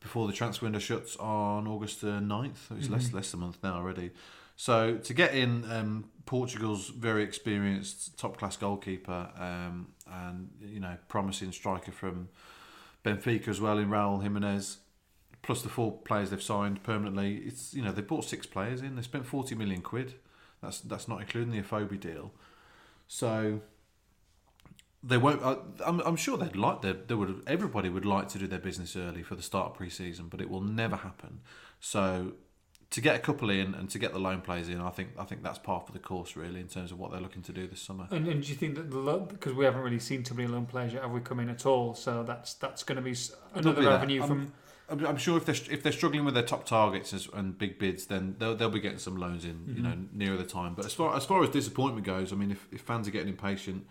[0.00, 2.76] before the transfer window shuts on August the 9th.
[2.76, 4.10] It's less less than a month now already.
[4.56, 10.96] So to get in um, Portugal's very experienced top class goalkeeper um, and you know
[11.08, 12.28] promising striker from
[13.04, 14.78] Benfica as well in Raul Jimenez,
[15.42, 17.42] plus the four players they've signed permanently.
[17.46, 18.96] It's you know they bought six players in.
[18.96, 20.14] They spent forty million quid.
[20.62, 22.32] That's that's not including the Afobe deal.
[23.06, 23.60] So
[25.02, 25.42] they won't.
[25.42, 27.42] Uh, I'm, I'm sure they'd like they, they would.
[27.46, 30.50] Everybody would like to do their business early for the start of pre-season, but it
[30.50, 31.40] will never happen.
[31.80, 32.32] So
[32.90, 35.24] to get a couple in and to get the loan players in, I think I
[35.24, 37.66] think that's part of the course really in terms of what they're looking to do
[37.66, 38.08] this summer.
[38.10, 40.66] And, and do you think that the because we haven't really seen too many loan
[40.66, 41.94] players yet, have we come in at all?
[41.94, 43.14] So that's that's going to be
[43.54, 44.52] another be avenue I'm- from.
[44.90, 48.36] I'm, sure if they're if they're struggling with their top targets and big bids, then
[48.38, 49.82] they'll, they'll be getting some loans in, you mm-hmm.
[49.82, 50.72] know, nearer the time.
[50.72, 53.28] But as far as far as disappointment goes, I mean, if, if fans are getting
[53.28, 53.86] impatient,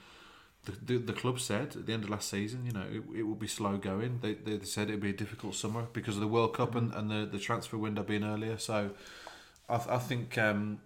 [0.67, 3.23] the, the, the club said at the end of last season, you know, it, it
[3.23, 4.19] will be slow going.
[4.21, 6.93] They, they said it would be a difficult summer because of the World Cup and,
[6.93, 8.57] and the, the transfer window being earlier.
[8.57, 8.91] So,
[9.69, 10.79] I, th- I think um,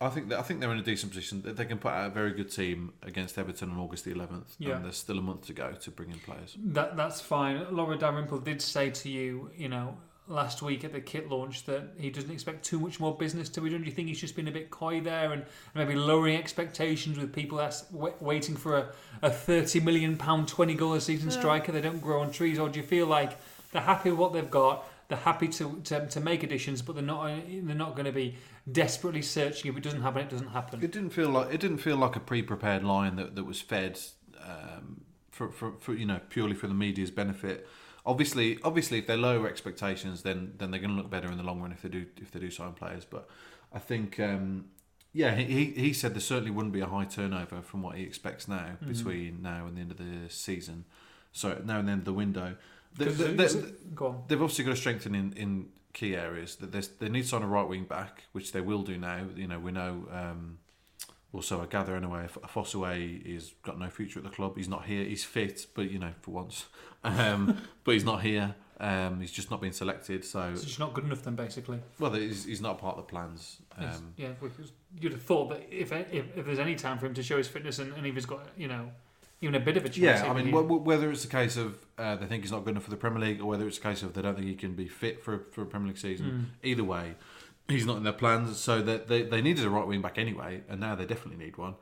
[0.00, 1.42] I think that I think they're in a decent position.
[1.44, 4.76] They can put out a very good team against Everton on August the 11th, Yeah.
[4.76, 6.56] and there's still a month to go to bring in players.
[6.62, 7.66] That that's fine.
[7.74, 9.96] Laurie Dalrymple did say to you, you know,
[10.28, 13.60] last week at the kit launch that he doesn't expect too much more business to
[13.60, 13.80] be done.
[13.80, 17.32] Do you think he's just been a bit coy there and maybe lowering expectations with
[17.32, 18.88] people that's w- waiting for a,
[19.22, 21.72] a thirty million pound, twenty goal a season striker?
[21.72, 23.38] They don't grow on trees, or do you feel like
[23.72, 24.84] they're happy with what they've got?
[25.08, 28.36] They're happy to, to, to make additions, but they're not they're not going to be
[28.70, 29.70] desperately searching.
[29.70, 30.82] If it doesn't happen, it doesn't happen.
[30.82, 34.00] It didn't feel like it didn't feel like a pre-prepared line that, that was fed
[34.42, 37.68] um, for, for, for you know purely for the media's benefit.
[38.06, 41.42] Obviously, obviously, if they're lower expectations, then then they're going to look better in the
[41.42, 43.04] long run if they do if they do sign players.
[43.04, 43.28] But
[43.72, 44.66] I think, um,
[45.12, 48.46] yeah, he he said there certainly wouldn't be a high turnover from what he expects
[48.46, 50.84] now between now and the end of the season.
[51.32, 52.56] So now and the end of the window.
[52.96, 56.56] They, they, they, they've obviously got to strengthen in, in key areas.
[56.56, 59.26] That they need to sign a right wing back, which they will do now.
[59.34, 60.06] You know, we know.
[60.10, 60.58] Um,
[61.32, 64.56] also, I gather anyway, Fossaway is got no future at the club.
[64.56, 65.04] He's not here.
[65.04, 66.66] He's fit, but you know, for once,
[67.04, 68.54] um, but he's not here.
[68.78, 70.22] Um, he's just not been selected.
[70.24, 71.78] So, It's just not good enough then, basically.
[71.98, 73.56] well, he's, he's not part of the plans.
[73.78, 74.28] Um, yeah,
[75.00, 77.48] you'd have thought that if, if if there's any time for him to show his
[77.48, 78.90] fitness and, and if he's got you know
[79.42, 80.20] even a bit of a chance.
[80.22, 82.52] Yeah, I mean, he- wh- wh- whether it's a case of uh, they think he's
[82.52, 84.34] not good enough for the Premier League, or whether it's a case of they don't
[84.34, 87.14] think he can be fit for for a Premier League season, either way,
[87.68, 88.58] he's not in their plans.
[88.58, 91.56] So that they, they needed a right wing back anyway, and now they definitely need
[91.56, 91.74] one.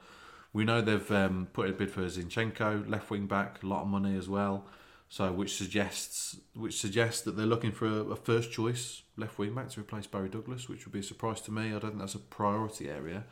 [0.52, 3.88] We know they've um, put a bid for Zinchenko, left wing back, a lot of
[3.88, 4.66] money as well.
[5.08, 9.54] So which suggests which suggests that they're looking for a, a first choice left wing
[9.54, 11.68] back to replace Barry Douglas, which would be a surprise to me.
[11.68, 13.24] I don't think that's a priority area.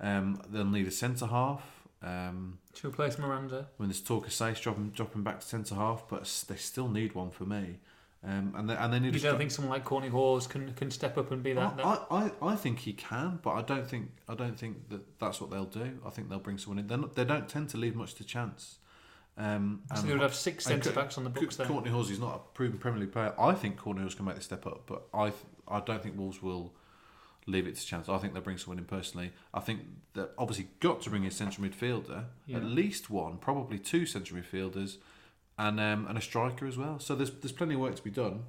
[0.00, 1.62] Um, they'll need a centre half.
[2.02, 3.68] Um, to replace Miranda.
[3.78, 7.14] when there's talk of Saïss dropping dropping back to centre half, but they still need
[7.14, 7.78] one for me.
[8.26, 9.14] Um, and they, and they need.
[9.14, 11.76] You don't stri- think someone like Kortney Hause can can step up and be that?
[11.76, 15.18] that I, I, I think he can, but I don't think I don't think that
[15.18, 15.98] that's what they'll do.
[16.06, 16.86] I think they'll bring someone in.
[16.86, 18.76] They're not, they don't tend to leave much to chance.
[19.36, 21.66] Um, so they would have six centre backs on the books then.
[21.66, 23.34] Kortney Hause is not a proven Premier League player.
[23.38, 26.16] I think Kortney Hause can make the step up, but I th- I don't think
[26.16, 26.72] Wolves will
[27.46, 28.08] leave it to chance.
[28.08, 29.32] I think they'll bring someone in personally.
[29.52, 29.80] I think
[30.14, 32.56] that obviously got to bring a central midfielder, Yeah.
[32.56, 34.96] at least one, probably two central midfielders,
[35.58, 36.98] and um, and a striker as well.
[36.98, 38.42] So there's there's plenty of work to be done.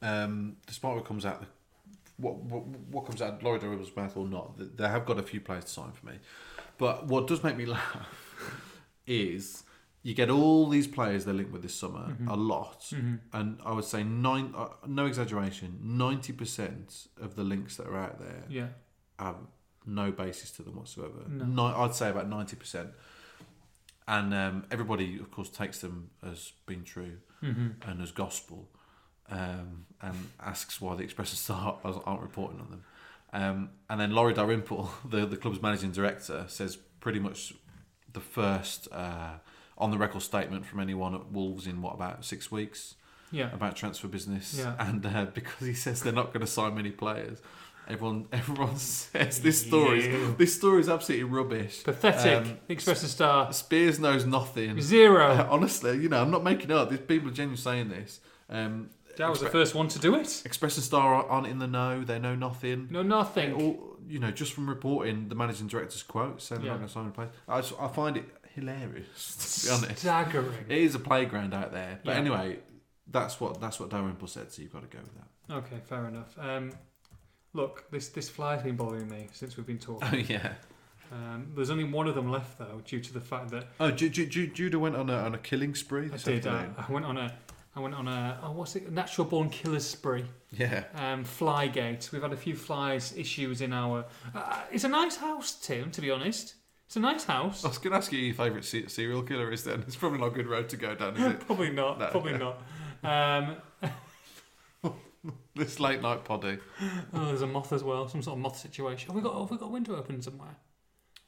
[0.00, 1.44] Um, despite what comes out,
[2.16, 5.40] what what, what comes out, Laurie Durham's mouth or not, they have got a few
[5.40, 6.14] players to sign for me.
[6.78, 8.08] But what does make me laugh
[9.06, 9.62] is
[10.02, 12.92] you get all these players they're linked with this summer, a lot,
[13.32, 17.96] and I would say nine, uh, no exaggeration, ninety percent of the links that are
[17.96, 18.68] out there Yeah.
[19.20, 19.36] have
[19.86, 21.14] no basis to them whatsoever.
[21.28, 21.44] No.
[21.44, 22.90] Ni- I'd say about ninety percent,
[24.08, 27.90] and um, everybody, of course, takes them as being true Mm-hmm.
[27.90, 28.68] and as gospel,
[29.30, 32.84] um, and asks why the Express and aren't aren't reporting on them.
[33.32, 37.52] Um, and then Laurie Dalrymple, the the club's managing director, says pretty much
[38.12, 39.38] the first uh,
[39.78, 42.94] on the record statement from anyone at Wolves in what about six weeks
[43.32, 43.52] Yeah.
[43.52, 44.74] about transfer business, Yeah.
[44.78, 47.40] and uh, because he says they're not going to sign many players,
[47.88, 51.82] everyone everyone says this story this story is absolutely rubbish.
[51.84, 52.46] Pathetic.
[52.46, 53.52] Um, Express a star.
[53.52, 54.80] Spears knows nothing.
[54.80, 55.26] Zero.
[55.26, 56.90] Uh, honestly, you know, I'm not making up.
[56.90, 58.20] These people are genuinely saying this.
[58.48, 60.42] Um, That was the first one to do it.
[60.44, 62.02] Express and Star aren't in the know.
[62.04, 62.88] They know nothing.
[62.90, 63.52] No, nothing.
[63.54, 66.92] All, you know, just from reporting the managing director's quote saying they're not going to
[66.92, 67.30] sign a player.
[67.48, 70.00] I, I find it hilarious, to be honest.
[70.00, 70.64] Staggering.
[70.68, 72.00] It is a playground out there.
[72.04, 72.18] But Yeah.
[72.18, 72.58] anyway,
[73.10, 74.50] that's what that's what Dalrymple said.
[74.52, 75.54] So you've got to go with that.
[75.54, 76.34] Okay, fair enough.
[76.38, 76.72] Um,
[77.54, 80.08] look, this this fly's been bothering me since we've been talking.
[80.12, 80.54] Oh yeah.
[81.12, 84.08] Um, there's only one of them left though, due to the fact that Oh, Ju-
[84.08, 86.46] Ju- Ju- Judah went on a on a killing spree I this did.
[86.46, 86.74] I, afternoon.
[86.88, 87.34] I went on a,
[87.76, 88.90] I went on a, oh, what's it?
[88.90, 90.24] Natural born killer's spree.
[90.50, 90.84] Yeah.
[90.94, 92.10] Um, Flygate.
[92.12, 94.06] We've had a few flies issues in our.
[94.34, 95.90] Uh, it's a nice house, Tim.
[95.90, 96.54] To be honest,
[96.86, 97.62] it's a nice house.
[97.64, 99.64] I was going to ask you your favourite se- serial killer is.
[99.64, 101.40] Then it's probably not a good road to go down, is it?
[101.46, 101.98] Probably not.
[101.98, 102.06] No.
[102.08, 102.62] Probably not.
[103.04, 103.56] Um,
[105.54, 106.58] this late night poddy.
[107.14, 108.08] oh, there's a moth as well.
[108.08, 109.08] Some sort of moth situation.
[109.08, 109.38] Have we got?
[109.38, 110.56] Have we got a window open somewhere?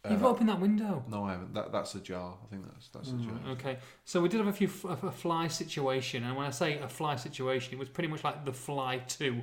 [0.04, 1.02] Uh, You've opened that window.
[1.08, 1.54] No, I haven't.
[1.54, 2.36] That that's a jar.
[2.42, 3.38] I think that's that's a jar.
[3.46, 6.50] Mm, okay, so we did have a few f- a fly situation, and when I
[6.50, 9.40] say a fly situation, it was pretty much like the fly two.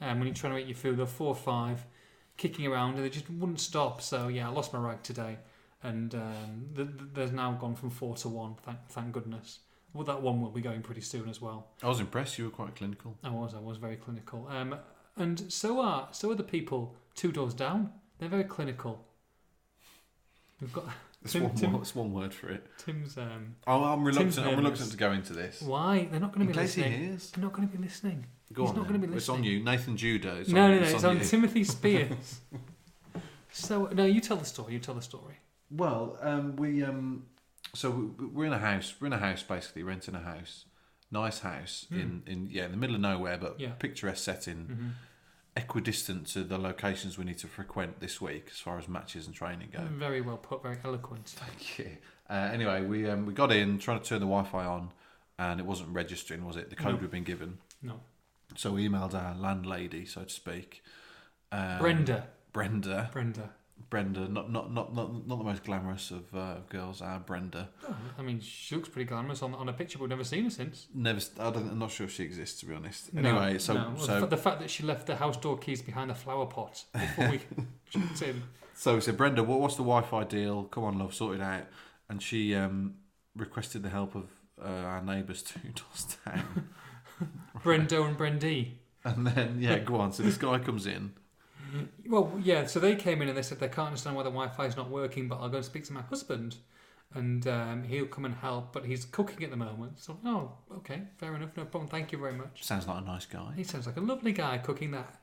[0.00, 1.84] Um, when you're trying to eat your food, there were four or five
[2.36, 4.02] kicking around, and they just wouldn't stop.
[4.02, 5.38] So yeah, I lost my rag today,
[5.82, 8.54] and um, th- th- there's now gone from four to one.
[8.64, 9.60] Thank thank goodness.
[9.92, 11.66] Well, that one will be going pretty soon as well.
[11.82, 12.38] I was impressed.
[12.38, 13.16] You were quite clinical.
[13.24, 14.46] I was, I was very clinical.
[14.48, 14.76] Um,
[15.16, 17.92] and so are so are the people two doors down.
[18.18, 19.04] They're very clinical.
[20.60, 20.84] We've got
[21.22, 22.66] It's Tim- one, Tim- word, it's one word for it.
[22.78, 23.18] Tim's.
[23.18, 24.38] Um, Oh, I'm reluctant.
[24.38, 25.60] I'm reluctant to go into this.
[25.60, 27.00] why they're not going to be case he listening?
[27.08, 27.30] hears.
[27.30, 28.26] They're not going to be listening.
[28.54, 28.76] Go He's on.
[28.76, 29.10] not gonna then.
[29.10, 29.58] be It's on listening.
[29.58, 30.36] you, Nathan Judah.
[30.36, 31.24] It's no, on, no, no, it's it's on on you.
[31.24, 32.40] Timothy Spears.
[33.52, 34.72] so no, you tell the story.
[34.72, 35.34] You tell the story.
[35.70, 37.26] Well, um, we um,
[37.74, 38.94] so we- we're in a house.
[39.00, 40.64] We're in a house basically, renting a house,
[41.10, 43.58] nice house in in yeah in the middle of nowhere, but.
[43.60, 43.72] Yeah.
[43.78, 44.88] picturesque setting, Mm-hmm.
[45.56, 49.34] equidistant to the locations we need to frequent this week as far as matches and
[49.34, 49.82] training go.
[49.98, 50.62] Very well put.
[50.62, 51.26] Very eloquent.
[51.28, 51.96] Thank you.
[52.28, 54.92] Uh, anyway, we um, we got in trying to turn the Wi-Fi on,
[55.38, 56.70] and it wasn't registering, was it?
[56.70, 57.00] The code No.
[57.00, 57.58] we'd been given.
[57.82, 58.00] No,
[58.56, 60.82] So we emailed our landlady, so to speak.
[61.50, 62.28] Um, Brenda.
[62.52, 63.08] Brenda.
[63.12, 63.50] Brenda.
[63.88, 64.28] Brenda.
[64.28, 67.00] Not not not not, not the most glamorous of uh, girls.
[67.00, 67.70] Our Brenda.
[67.88, 70.44] Oh, I mean, she looks pretty glamorous on, on a picture, but we've never seen
[70.44, 70.86] her since.
[70.94, 71.20] Never.
[71.38, 73.12] I don't, I'm not sure if she exists to be honest.
[73.14, 73.94] No, Anyway, so no.
[73.96, 77.30] So the, fact that she left the house door keys behind the flower pot before
[77.30, 77.40] we
[77.90, 78.42] jumped in.
[78.74, 80.64] so we said, Brenda, what, what's the Wi-Fi deal?
[80.64, 81.64] Come on, love, sort it out.
[82.08, 82.94] And she um,
[83.36, 84.28] requested the help of
[84.62, 86.68] uh, our neighbours two doors down.
[87.64, 88.72] Brendo and Brendy.
[89.04, 90.12] and then yeah, go on.
[90.12, 91.12] So this guy comes in.
[92.06, 94.48] Well, yeah, so they came in and they said they can't understand why the Wi
[94.48, 96.56] Fi is not working, but I'll go and speak to my husband
[97.14, 99.98] and um, he'll come and help, but he's cooking at the moment.
[99.98, 102.62] So, oh, okay, fair enough, no problem, thank you very much.
[102.62, 103.52] Sounds like a nice guy.
[103.56, 105.20] He sounds like a lovely guy cooking that.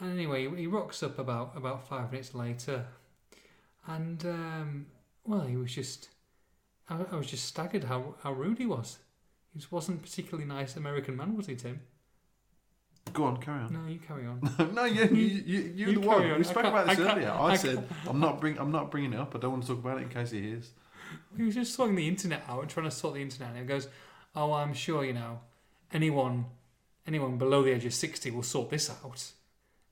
[0.00, 2.86] And anyway, he rocks up about, about five minutes later
[3.86, 4.86] and, um,
[5.24, 6.08] well, he was just,
[6.88, 8.98] I, I was just staggered how, how rude he was.
[9.52, 11.80] He just wasn't a particularly nice American man, was he, Tim?
[13.12, 13.72] Go on, carry on.
[13.72, 14.40] No, you carry on.
[14.74, 16.30] no, you, you, you, you're You the one.
[16.30, 16.38] on.
[16.38, 17.30] We spoke about this I earlier.
[17.30, 19.36] I, I said I'm not bring, I'm not bringing it up.
[19.36, 20.70] I don't want to talk about it in case he hears.
[21.36, 23.50] He was just sorting the internet out and trying to sort the internet.
[23.50, 23.86] And he goes,
[24.34, 25.38] "Oh, I'm sure you know,
[25.92, 26.46] anyone,
[27.06, 29.30] anyone below the age of sixty will sort this out."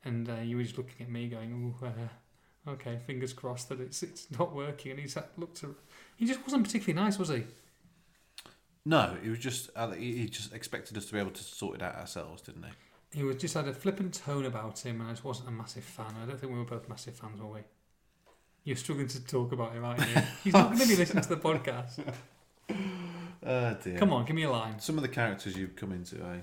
[0.05, 3.79] And uh, you were just looking at me, going, "Ooh, uh, okay, fingers crossed that
[3.81, 5.63] it's it's not working." And he sat, looked,
[6.17, 7.45] he just wasn't particularly nice, was he?
[8.85, 11.77] No, it was just uh, he he just expected us to be able to sort
[11.77, 12.71] it out ourselves, didn't he?
[13.13, 15.85] He was just had a flippant tone about him, and I just wasn't a massive
[15.85, 16.15] fan.
[16.23, 17.61] I don't think we were both massive fans, were we?
[18.65, 20.23] You're struggling to talk about him, aren't you?
[20.45, 22.01] He's not going to be listening to the podcast.
[23.45, 23.99] Oh dear.
[23.99, 24.79] Come on, give me a line.
[24.79, 26.39] Some of the characters you've come into, eh?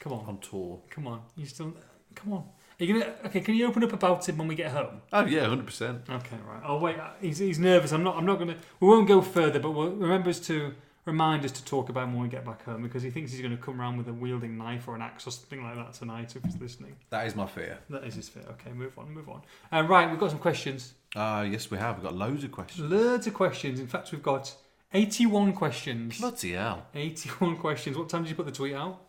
[0.00, 0.24] Come on.
[0.26, 0.80] On tour.
[0.90, 1.72] Come on, you still.
[2.16, 2.44] Come on.
[2.80, 3.14] Are you gonna?
[3.26, 5.00] Okay, can you open up about him when we get home?
[5.12, 6.00] Oh yeah, hundred percent.
[6.10, 6.62] Okay, right.
[6.66, 7.92] Oh wait, he's, he's nervous.
[7.92, 8.16] I'm not.
[8.16, 8.56] I'm not gonna.
[8.80, 10.74] We won't go further, but we'll remember us to
[11.10, 13.40] remind us to talk about him when we get back home because he thinks he's
[13.40, 15.92] going to come around with a wielding knife or an axe or something like that
[15.92, 16.96] tonight if he's listening.
[17.10, 17.78] That is my fear.
[17.90, 18.44] That is his fear.
[18.52, 19.12] Okay, move on.
[19.12, 19.42] Move on.
[19.72, 20.94] Uh, right, we've got some questions.
[21.14, 21.96] Uh, yes, we have.
[21.96, 22.90] We've got loads of questions.
[22.90, 23.80] Loads of questions.
[23.80, 24.54] In fact, we've got
[24.92, 26.20] 81 questions.
[26.20, 26.86] Bloody hell.
[26.94, 27.96] 81 questions.
[27.96, 29.00] What time did you put the tweet out?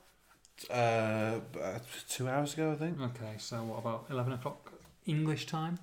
[0.69, 2.99] Uh, uh, two hours ago, I think.
[2.99, 4.71] Okay, so what about 11 o'clock
[5.05, 5.79] English time?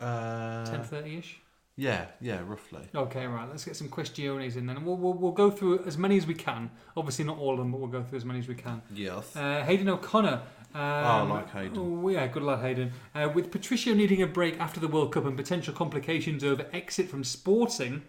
[0.00, 1.40] Uh, 10.30 ish?
[1.80, 2.82] Yeah, yeah, roughly.
[2.92, 3.48] Okay, right.
[3.48, 4.76] Let's get some questiones in then.
[4.78, 6.70] and We'll, we'll, we'll go through as many as we can.
[6.96, 8.82] Obviously, not all of them, but we'll go through as many as we can.
[8.92, 9.34] Yes.
[9.36, 10.42] Uh, Hayden O'Connor.
[10.74, 11.78] Um, Oh, like Hayden.
[11.78, 12.90] Oh, yeah, good lad, Hayden.
[13.14, 17.08] Uh, with Patricio needing a break after the World Cup and potential complications over exit
[17.08, 18.02] from sporting,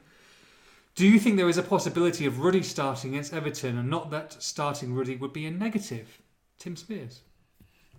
[0.95, 4.41] do you think there is a possibility of Ruddy starting against Everton and not that
[4.41, 6.19] starting Ruddy would be a negative?
[6.57, 7.21] Tim Spiers.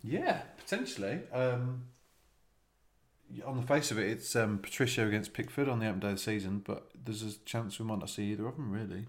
[0.02, 1.20] Yeah, potentially.
[1.32, 1.84] Um,
[3.46, 6.14] on the face of it, it's um, Patricio against Pickford on the opening day of
[6.14, 9.06] the season, but there's a chance we might not see either of them really.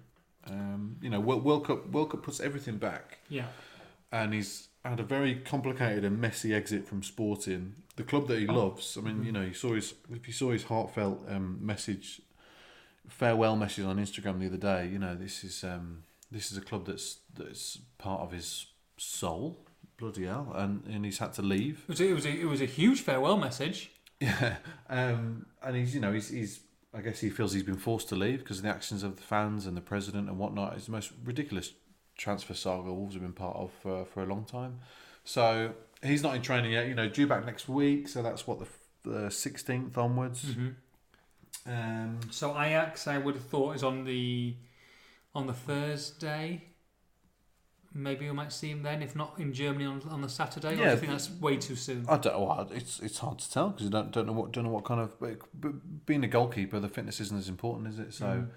[0.48, 3.46] Um, you know, World, World Cup World Cup puts everything back, Yeah.
[4.12, 8.48] and he's had a very complicated and messy exit from Sporting, the club that he
[8.48, 8.98] loves.
[8.98, 12.22] I mean, you know, you saw his if you saw his heartfelt um, message,
[13.08, 14.88] farewell message on Instagram the other day.
[14.92, 19.60] You know, this is um, this is a club that's that's part of his soul.
[19.98, 21.84] Bloody hell, and and he's had to leave.
[21.88, 23.91] It was, a, it, was a, it was a huge farewell message.
[24.22, 24.58] Yeah,
[24.90, 26.62] um, and he's you know he's, he's
[26.94, 29.24] I guess he feels he's been forced to leave because of the actions of the
[29.24, 30.76] fans and the president and whatnot.
[30.76, 31.74] It's the most ridiculous
[32.18, 34.80] transfer saga Wolves have been part of for, for a long time.
[35.24, 36.88] So he's not in training yet.
[36.88, 38.08] You know, due back next week.
[38.08, 38.60] So that's what
[39.04, 40.46] the sixteenth onwards.
[40.46, 41.72] Mm-hmm.
[41.72, 44.56] Um, So Ajax, I would have thought, is on the
[45.34, 46.64] on the Thursday.
[47.94, 50.70] Maybe we might see him then, if not in Germany on, on the Saturday.
[50.70, 52.06] Or do Yeah, you think that's way too soon?
[52.08, 52.40] I don't.
[52.40, 54.86] Well, it's it's hard to tell because you don't don't know what don't know what
[54.86, 55.20] kind of.
[55.20, 58.14] But being a goalkeeper, the fitness isn't as important, is it?
[58.14, 58.26] So.
[58.26, 58.48] Mm.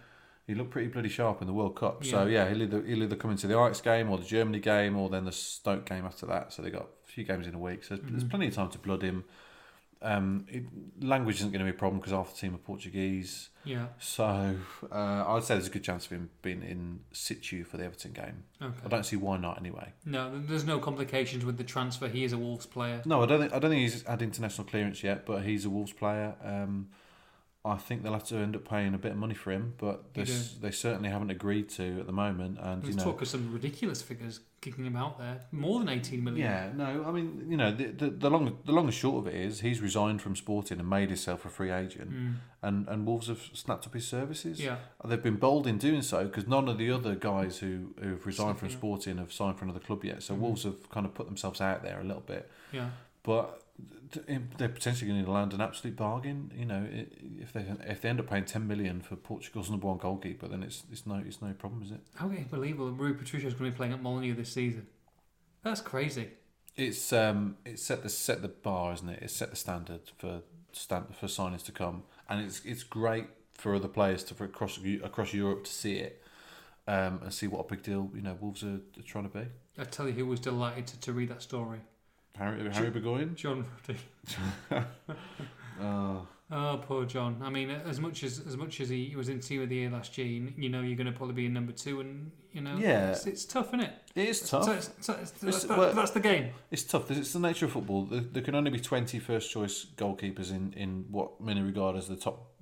[0.46, 2.04] He looked pretty bloody sharp in the World Cup.
[2.04, 4.94] So yeah, he'll either he'll either come into the Ajax game or the Germany game
[4.94, 6.52] or then the Stoke game after that.
[6.52, 7.82] So they got a few games in a week.
[7.82, 8.28] So there's, there's Mhm.
[8.30, 9.24] plenty of time to blood him.
[10.04, 10.64] Um, it,
[11.00, 13.48] language isn't going to be a problem because half the team are Portuguese.
[13.64, 13.86] Yeah.
[13.98, 14.56] So
[14.92, 18.12] uh, I'd say there's a good chance of him being in situ for the Everton
[18.12, 18.44] game.
[18.60, 19.92] I don't see why not anyway.
[20.04, 22.08] No, there's no complications with the transfer.
[22.08, 23.02] He is a Wolves player.
[23.06, 25.70] No, I don't think I don't think he's had international clearance yet, but he's a
[25.70, 26.34] Wolves player.
[26.44, 26.88] Um,
[27.66, 30.12] I think they'll have to end up paying a bit of money for him, but
[30.12, 32.58] they, they certainly haven't agreed to at the moment.
[32.60, 35.40] And There's you know, talk of some ridiculous figures kicking him out there.
[35.50, 36.44] More than 18 million.
[36.46, 39.34] yeah, no, I mean, you know, the, the the long the long and short of
[39.34, 42.34] it is he's resigned from Sporting and made himself a free agent, Mm.
[42.62, 44.60] and and Wolves have snapped up his services.
[44.60, 44.76] Yeah.
[45.02, 48.58] They've been bold in doing so because none of the other guys who who've resigned
[48.58, 48.68] from.
[48.68, 50.22] Sporting have signed for another club yet.
[50.22, 50.38] So Mhm.
[50.40, 52.50] Wolves have kind of put themselves out there a little bit.
[52.72, 52.90] Yeah.
[53.22, 53.62] but
[54.56, 56.52] they're potentially going to land an absolute bargain.
[56.56, 56.86] You know,
[57.40, 60.62] if they if they end up paying ten million for Portugal's number one goalkeeper, then
[60.62, 62.00] it's it's no it's no problem, is it?
[62.14, 64.86] How unbelievable Rui Patricio is going to be playing at Molyneux this season.
[65.62, 66.30] That's crazy.
[66.76, 69.20] It's um it's set the set the bar, isn't it?
[69.22, 73.74] It's set the standard for stand for signings to come, and it's it's great for
[73.74, 76.20] other players to for across across Europe to see it.
[76.86, 79.46] Um, and see what a big deal you know Wolves are, are trying to be.
[79.78, 81.80] I tell you who was delighted to, to read that story.
[82.36, 83.34] Harry Harry Burgoyne.
[83.36, 84.00] John Ruddy.
[85.80, 87.40] Oh, Oh, poor John.
[87.42, 89.90] I mean, as much as as much as he was in team of the year
[89.90, 92.60] last year, you, you know you're going to probably be in number two, and you
[92.60, 93.10] know, Yeah.
[93.12, 93.92] it's, it's tough, isn't it?
[94.14, 94.64] it is tough.
[94.64, 96.50] So it's, so it's, It's- that- well- that's the game.
[96.70, 97.10] It's tough.
[97.10, 98.04] It's the nature of football.
[98.04, 102.06] There, there can only be 20 first choice goalkeepers in, in what many regard as
[102.08, 102.52] the top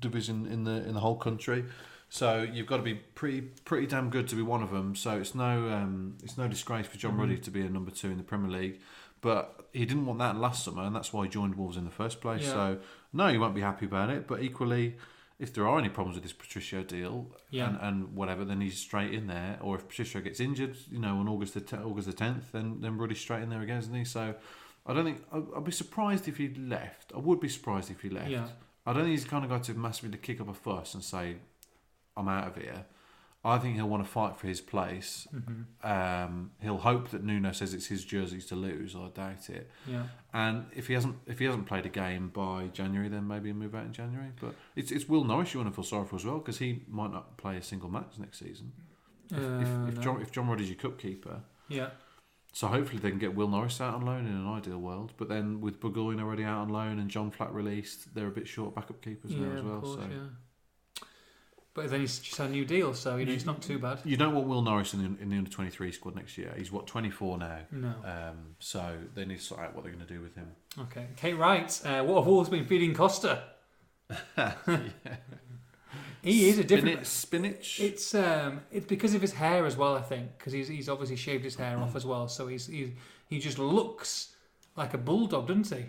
[0.00, 1.66] division in the in the whole country.
[2.08, 4.94] So you've got to be pretty pretty damn good to be one of them.
[4.94, 7.18] So it's no um, it's no disgrace for John Mhm.
[7.20, 8.80] Ruddy to be a number two in the Premier League.
[9.20, 11.90] But he didn't want that last summer, and that's why he joined Wolves in the
[11.90, 12.42] first place.
[12.44, 12.52] Yeah.
[12.52, 12.78] So
[13.12, 14.26] no, he won't be happy about it.
[14.28, 14.96] But equally,
[15.38, 17.68] if there are any problems with this Patricio deal Yeah.
[17.70, 19.58] and, and whatever, then he's straight in there.
[19.60, 22.80] Or if Patricio gets injured, you know, on August the te- August the tenth, then
[22.80, 24.04] then Ruddy's straight in there again, isn't he?
[24.04, 24.34] So
[24.86, 27.12] I don't think I'd, I'd be surprised if he left.
[27.14, 28.30] I would be surprised if he left.
[28.30, 28.46] Yeah.
[28.86, 30.94] I don't think he's the kind of guy to massively to kick up a fuss
[30.94, 31.36] and say,
[32.16, 32.86] "I'm out of here."
[33.44, 35.28] I think he'll want to fight for his place.
[35.30, 38.96] hmm Um, he'll hope that Nuno says it's his jerseys to lose.
[38.96, 39.70] I doubt it.
[39.86, 40.04] Yeah.
[40.34, 43.56] And if he hasn't, if he hasn't played a game by January, then maybe he'll
[43.56, 44.32] move out in January.
[44.40, 46.82] But it's it's Will Norris you want to feel sorry for as well because he
[46.88, 48.72] might not play a single match next season.
[49.30, 50.02] If, Uh, if, if no.
[50.02, 51.90] John if John Ruddy's your cup keeper, Yeah.
[52.52, 55.12] so hopefully they can get Will Norris out on loan in an ideal world.
[55.18, 58.48] But then with Burgoyne already out on loan and Jon Flatt released, they're a bit
[58.48, 59.74] short backup keepers yeah, now as well.
[59.76, 60.28] of course, so yeah.
[61.76, 63.98] But then he's just had a new deal, so you know it's not too bad.
[64.04, 66.52] You don't want Will Norris in the, in the under twenty three squad next year.
[66.56, 67.58] He's what twenty four now.
[67.70, 67.88] No.
[68.04, 70.52] Um, so they need to sort out what they're going to do with him.
[70.80, 71.06] Okay.
[71.16, 71.80] Kate Wright.
[71.84, 73.42] uh, what have Wolves been feeding Costa?
[76.22, 77.06] He is a different.
[77.06, 77.76] spinach.
[77.76, 77.80] spinach.
[77.80, 81.14] It's um, it's because of his hair as well, I think, because he's he's obviously
[81.14, 82.94] shaved his hair off as well, so he's he
[83.28, 84.34] he just looks
[84.76, 85.84] like a bulldog, doesn't he?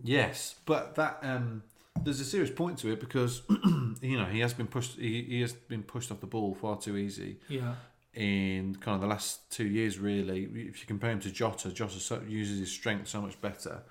[0.00, 1.64] Yes, but that um,
[2.02, 3.42] there's a serious point to it because
[4.02, 4.98] you know he has been pushed.
[4.98, 7.74] He, he has been pushed off the ball far too easy Yeah.
[8.12, 9.98] in kind of the last two years.
[9.98, 13.82] Really, if you compare him to Jota, Jota so, uses his strength so much better.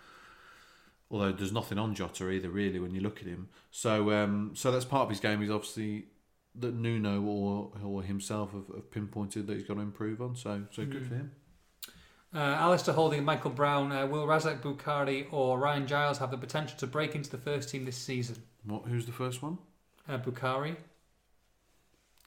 [1.09, 3.49] Although there's nothing on Jota either, really, when you look at him.
[3.69, 5.41] So, um, so that's part of his game.
[5.41, 6.05] He's obviously
[6.55, 10.35] that Nuno or or himself have, have pinpointed that he's got to improve on.
[10.35, 11.31] So, so good for him.
[12.35, 13.91] Uh, Alistair Holding Michael Brown.
[13.91, 17.69] Uh, will Razak Boukari or Ryan Giles have the potential to break into the first
[17.69, 18.37] team this season?
[18.65, 18.85] What?
[18.85, 19.59] Who's the first one?
[20.09, 20.75] Uh, Boukari.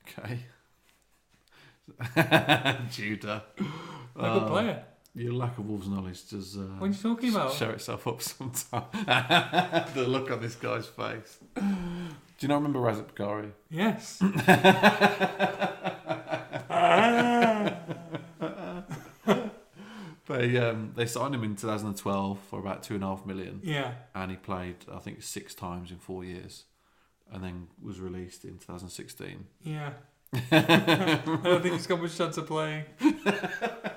[0.09, 0.39] Okay.
[2.93, 3.43] Judah.
[3.59, 4.85] A good Oh, player.
[5.15, 7.53] Your lack of Wolves knowledge does uh, What are you talking about?
[7.55, 8.85] show itself up sometimes.
[9.95, 11.39] the look on this guy's face.
[11.57, 11.63] Do
[12.41, 13.51] you not remember Razak Boukari?
[13.71, 14.23] Yes.
[20.27, 23.93] They um, they signed him in 2012 for about two and a half million, yeah.
[24.14, 26.64] and he played I think six times in four years,
[27.33, 29.47] and then was released in 2016.
[29.62, 29.93] Yeah.
[30.35, 32.85] I don't think he's got much chance of playing.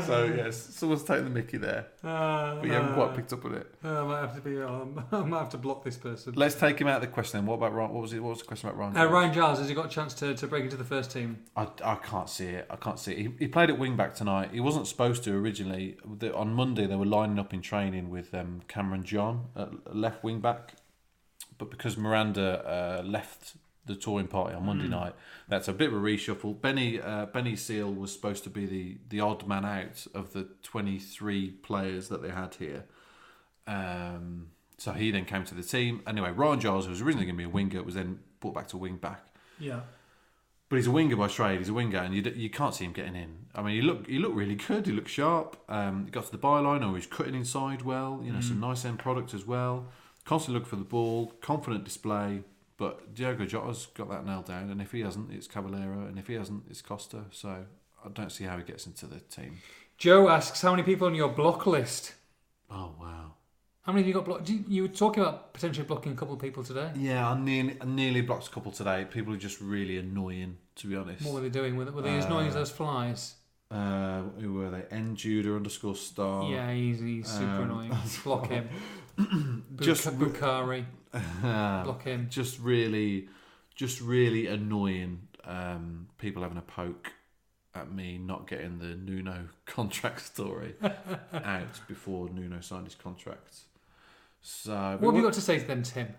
[0.06, 3.54] so yes, someone's taking the Mickey there, Uh, but you haven't quite picked up on
[3.54, 3.66] it.
[3.84, 4.60] uh, I might have to be.
[4.60, 6.34] Um, I might have to block this person.
[6.36, 7.38] Let's take him out of the question.
[7.40, 7.92] Then what about Ryan?
[7.92, 8.20] What was it?
[8.20, 8.96] What was the question about Ryan?
[8.96, 11.38] Uh, Ryan Giles has he got a chance to, to break into the first team?
[11.56, 12.66] I, I can't see it.
[12.70, 13.18] I can't see it.
[13.18, 14.50] He, he played at wing back tonight.
[14.52, 15.96] He wasn't supposed to originally.
[16.18, 20.22] The, on Monday, they were lining up in training with um, Cameron John at left
[20.24, 20.74] wing back,
[21.58, 23.54] but because Miranda uh, left
[23.86, 25.14] the touring party on Monday night,
[25.48, 26.60] that's a bit of a reshuffle.
[26.60, 30.48] Benny uh, Benny Seal was supposed to be the the odd man out of the
[30.62, 32.84] twenty three players that they had here.
[33.66, 36.02] Um, so he then came to the team.
[36.06, 38.68] Anyway, Ryan Giles, who was originally going to be a winger, was then brought back
[38.68, 39.26] to wing back.
[39.58, 39.80] Yeah.
[40.68, 41.58] But he's a winger by trade.
[41.58, 43.46] He's a winger, and you, d- you can't see him getting in.
[43.54, 44.86] I mean, he look he looked really good.
[44.86, 45.56] He looked sharp.
[45.68, 48.20] Um, he got to the byline, or he's cutting inside well.
[48.24, 49.86] You know, some nice end product as well.
[50.24, 52.42] Constantly looking for the ball, confident display.
[52.84, 56.26] But Diogo Jota's got that nailed down, and if he hasn't, it's Cavaleiro, and if
[56.26, 57.24] he hasn't, it's Costa.
[57.30, 59.56] So I don't see how he gets into the team.
[59.96, 62.12] Joe asks how many people on your block list.
[62.70, 63.32] Oh wow!
[63.82, 64.50] How many have you got blocked?
[64.50, 66.90] You, you were talking about potentially blocking a couple of people today.
[66.94, 69.06] Yeah, I nearly I nearly blocked a couple today.
[69.10, 71.24] People are just really annoying, to be honest.
[71.24, 71.76] What were they doing?
[71.78, 73.34] Were they, were they as annoying as Uh, those flies?
[73.70, 74.84] Uh, who were they?
[74.90, 76.50] N Judah underscore star.
[76.50, 77.96] yeah, he's, he's super um, annoying.
[78.24, 78.68] Block him.
[79.80, 80.84] Just Buk- Boukari.
[81.84, 82.28] Block him.
[82.30, 83.28] just really,
[83.74, 85.28] just really annoying.
[85.44, 87.12] Um, people having a poke
[87.74, 90.74] at me not getting the Nuno contract story
[91.32, 93.54] out before Nuno signed his contract.
[94.42, 96.14] So, What have you got to say to them, Tim?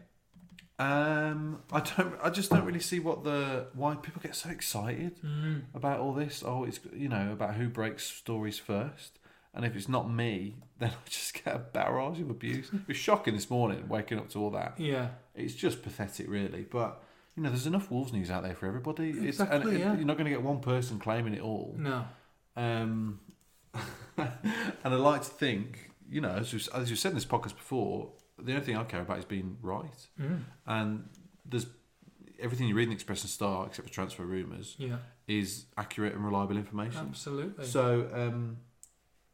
[0.77, 2.15] Um, I don't.
[2.21, 5.61] I just don't really see what the why people get so excited Mm.
[5.73, 6.43] about all this.
[6.45, 9.17] Oh, it's you know about who breaks stories first,
[9.55, 12.69] and if it's not me, then I just get a barrage of abuse.
[12.73, 14.75] it was shocking this morning waking up to all that.
[14.79, 15.09] Yeah.
[15.33, 16.63] It's just pathetic, really.
[16.69, 17.01] But
[17.35, 19.09] you know, there's enough Wolves news out there for everybody.
[19.09, 19.93] It's, and Exactly, it- yeah.
[19.95, 21.75] You're not going to get one person claiming it all.
[21.77, 22.05] No.
[22.55, 23.19] Um,
[24.17, 24.29] and
[24.83, 28.11] I like to think, you know, as we've, as you've said in this podcast before,
[28.39, 30.07] the only thing I care about is being right.
[30.19, 30.39] Mm.
[30.67, 31.09] And
[31.45, 31.65] there's
[32.39, 34.97] everything you read in the Express and Star, except for transfer rumours, Yeah.
[35.27, 36.99] is accurate and reliable information.
[37.09, 37.65] Absolutely.
[37.65, 38.57] So, um,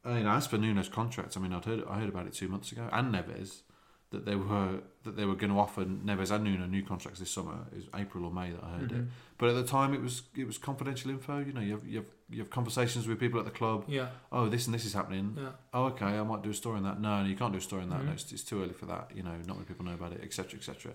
[0.04, 2.47] I mean, as for Nuno's contract, I mean, I'd heard I heard about it two
[2.47, 3.62] months ago, and Neves
[4.10, 7.30] that they were that they were going to offer Neves and Nuno new contracts this
[7.32, 7.66] summer.
[7.72, 9.08] It was April or May that I heard it, Mhm.
[9.38, 11.38] but at the time it was it was confidential info.
[11.39, 13.86] You know, you have you have you have conversations with people at the club.
[13.88, 14.10] yeah.
[14.32, 15.36] Oh, this and this is happening.
[15.39, 15.52] Yeah.
[15.74, 16.99] Oh, okay, I might do a story on that.
[16.99, 18.04] No, no, you can't do a story on that.
[18.04, 18.14] No, Mhm.
[18.14, 19.12] it's, it's too early for that.
[19.16, 20.93] You know, not many people know about it, etc., etc.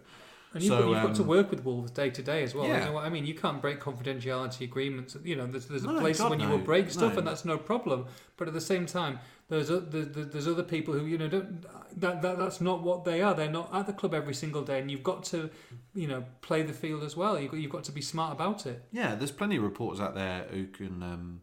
[0.55, 2.55] And you've, So, got, you've got to um, work with Wolves day to day as
[2.55, 2.67] well.
[2.67, 2.79] Yeah.
[2.81, 3.27] You know what I mean?
[3.27, 5.17] You can't break confidentiality agreements.
[5.23, 7.19] You know, there's, there's No, places God, when you will break stuff, No.
[7.19, 8.07] and that's no problem.
[8.39, 9.19] But at the same time,
[9.49, 11.63] there's o- there's, other people who you know don't.
[12.01, 13.35] That, that that's not what they are.
[13.35, 15.51] They're not at the club every single day, and you've got to,
[15.95, 17.39] you know, play the field as well.
[17.39, 18.83] You've got, you've got to be smart about it.
[18.93, 21.43] Yeah, there's plenty of reporters out there who can um,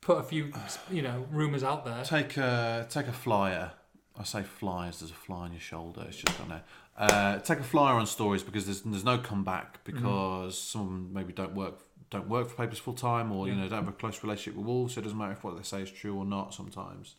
[0.00, 0.52] Put a few,
[0.90, 2.02] you know, rumors out there.
[2.04, 3.72] take a take a flyer.
[4.18, 4.98] I say flyers.
[4.98, 6.04] There's a fly on your shoulder.
[6.08, 6.64] It's just on there.
[6.96, 11.10] Uh, take a flyer on stories because there's there's no comeback because some of them
[11.12, 11.80] maybe don't work
[12.10, 14.66] don't work for papers full time or you know don't have a close relationship with
[14.66, 14.94] Wolves.
[14.94, 17.14] So it doesn't matter if what they say is true or not sometimes.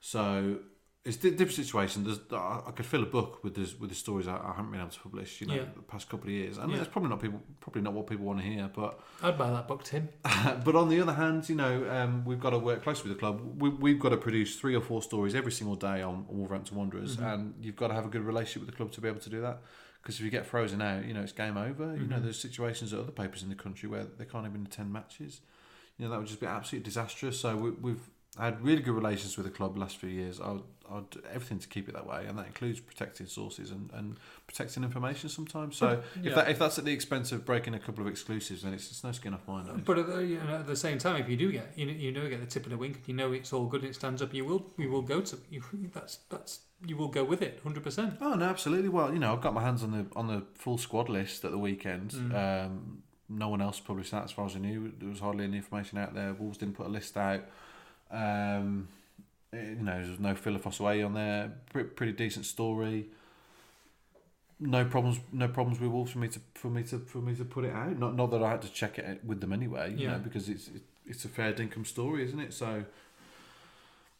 [0.00, 0.58] So
[1.04, 2.02] it's a different situation.
[2.04, 4.80] There's, I could fill a book with this, with the stories I, I haven't been
[4.80, 5.64] able to publish, you know, Yeah.
[5.76, 6.78] the past couple of years, and Yeah.
[6.78, 8.70] it's probably not people, probably not what people want to hear.
[8.74, 10.08] But I'd buy that book, Tim.
[10.64, 13.20] but on the other hand, you know, um, we've got to work closely with the
[13.20, 13.60] club.
[13.60, 17.16] We, we've got to produce three or four stories every single day on Wolverhampton Wanderers,
[17.16, 17.24] Mm-hmm.
[17.26, 19.30] and you've got to have a good relationship with the club to be able to
[19.30, 19.60] do that.
[20.02, 21.96] Because if you get frozen out, you know, it's game over.
[21.96, 22.24] You know, Mhm.
[22.24, 25.40] there's situations at other papers in the country where they can't even attend matches.
[25.96, 27.40] You know, that would just be absolutely disastrous.
[27.40, 28.10] So we, we've
[28.42, 30.40] had really good relations with the club the last few years.
[30.40, 33.26] I would, I would do everything to keep it that way, and that includes protecting
[33.26, 34.16] sources and, and
[34.46, 35.76] protecting information sometimes.
[35.76, 36.30] So Yeah.
[36.30, 38.90] if that if that's at the expense of breaking a couple of exclusives, then it's,
[38.90, 39.80] it's no skin off my nose.
[39.84, 41.92] But at the, you know, at the same time, if you do get you know,
[41.92, 43.94] you know get the tip of the wink, you know it's all good and it
[43.94, 44.34] stands up.
[44.34, 45.62] You will you will go to you.
[45.92, 48.18] That's that's you will go with it, hundred percent.
[48.20, 48.88] Oh no, absolutely.
[48.88, 51.50] Well, you know, I've got my hands on the on the full squad list at
[51.50, 52.10] the weekend.
[52.10, 52.66] Mm.
[52.66, 54.92] Um, no one else published that, as far as I knew.
[54.98, 56.34] There was hardly any information out there.
[56.34, 57.42] Wolves didn't put a list out.
[58.14, 58.88] Um,
[59.52, 61.52] eh, you know, there's no Phil Ofosu-Ayeh on there.
[61.72, 63.06] Pretty, pretty decent story.
[64.60, 65.18] No problems.
[65.32, 67.72] No problems with Wolves for me to for me to for me to put it
[67.72, 67.98] out.
[67.98, 69.90] Not not that I had to check it with them anyway.
[69.92, 70.12] You Yeah.
[70.12, 72.52] know, because it's it, it's a fair dinkum story, isn't it?
[72.54, 72.84] So.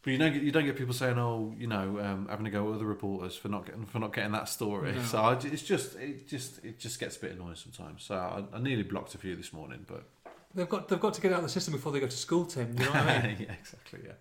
[0.03, 2.51] But you don't get you don't get people saying, "Oh, you know, um, having to
[2.51, 5.01] go with other reporters for not getting for not getting that story." No.
[5.01, 8.03] So I, it's just it just it just gets a bit annoying sometimes.
[8.03, 10.03] So I, I nearly blocked a few this morning, but
[10.55, 12.45] They've got they've got to get out of the system before they go to school,
[12.45, 12.73] Tim.
[12.77, 13.35] You know what I mean?
[13.47, 14.13] yeah, exactly, yeah.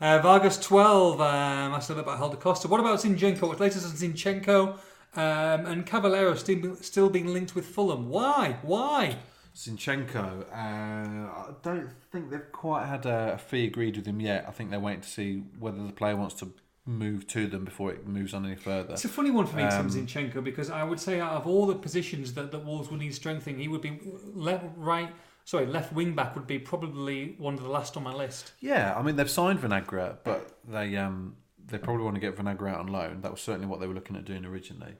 [0.00, 1.26] Uh, Vargas 12, um,
[1.74, 2.68] asked a about Helder Costa.
[2.68, 3.42] What about Zinchenko?
[3.42, 4.78] What's latest on Zinchenko?
[5.16, 8.08] Um, and Cavaleiro still, still being linked with Fulham.
[8.08, 8.56] Why?
[8.62, 9.16] Why?
[9.54, 14.46] Zinchenko, uh, I don't think they've quite had a fee agreed with him yet.
[14.48, 16.52] I think they're waiting to see whether the player wants to
[16.86, 18.94] move to them before it moves on any further.
[18.94, 21.46] It's a funny one for me, Um, Tim Zinchenko, because I would say out of
[21.46, 24.00] all the positions that, that Wolves would need strengthening, he would be
[24.34, 25.10] left, right,
[25.44, 28.52] sorry, left wing back would be probably one of the last on my list.
[28.60, 31.36] Yeah, I mean they've signed Vinagre, but they um
[31.66, 33.20] they probably want to get Vinagre out on loan.
[33.22, 34.94] That was certainly what they were looking at doing originally.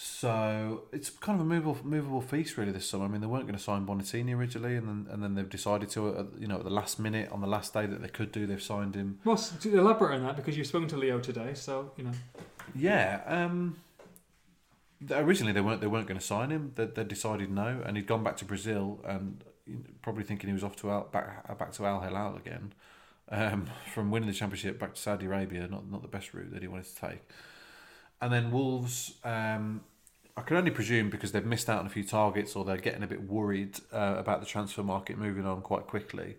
[0.00, 3.04] So it's kind of a movable movable feast really this summer.
[3.04, 5.88] I mean they weren't going to sign Bonatini originally, and then and then they've decided
[5.90, 8.46] to you know at the last minute on the last day that they could do,
[8.46, 9.18] they've signed him.
[9.24, 12.12] Well, elaborate on that, because you've spoken to Leo today, so, you know.
[12.76, 13.22] Yeah.
[13.26, 13.76] Um,
[15.10, 16.72] originally they weren't they weren't going to sign him.
[16.74, 19.44] They, they decided no, and he'd gone back to Brazil and
[20.02, 22.72] probably thinking he was off to Al, back back to Al Hilal again.
[23.30, 26.62] Um, from winning the championship back to Saudi Arabia, not not the best route that
[26.62, 27.22] he wanted to take.
[28.20, 29.82] And then Wolves, um,
[30.36, 33.02] I can only presume because they've missed out on a few targets or they're getting
[33.02, 36.36] a bit worried uh, about the transfer market moving on quite quickly.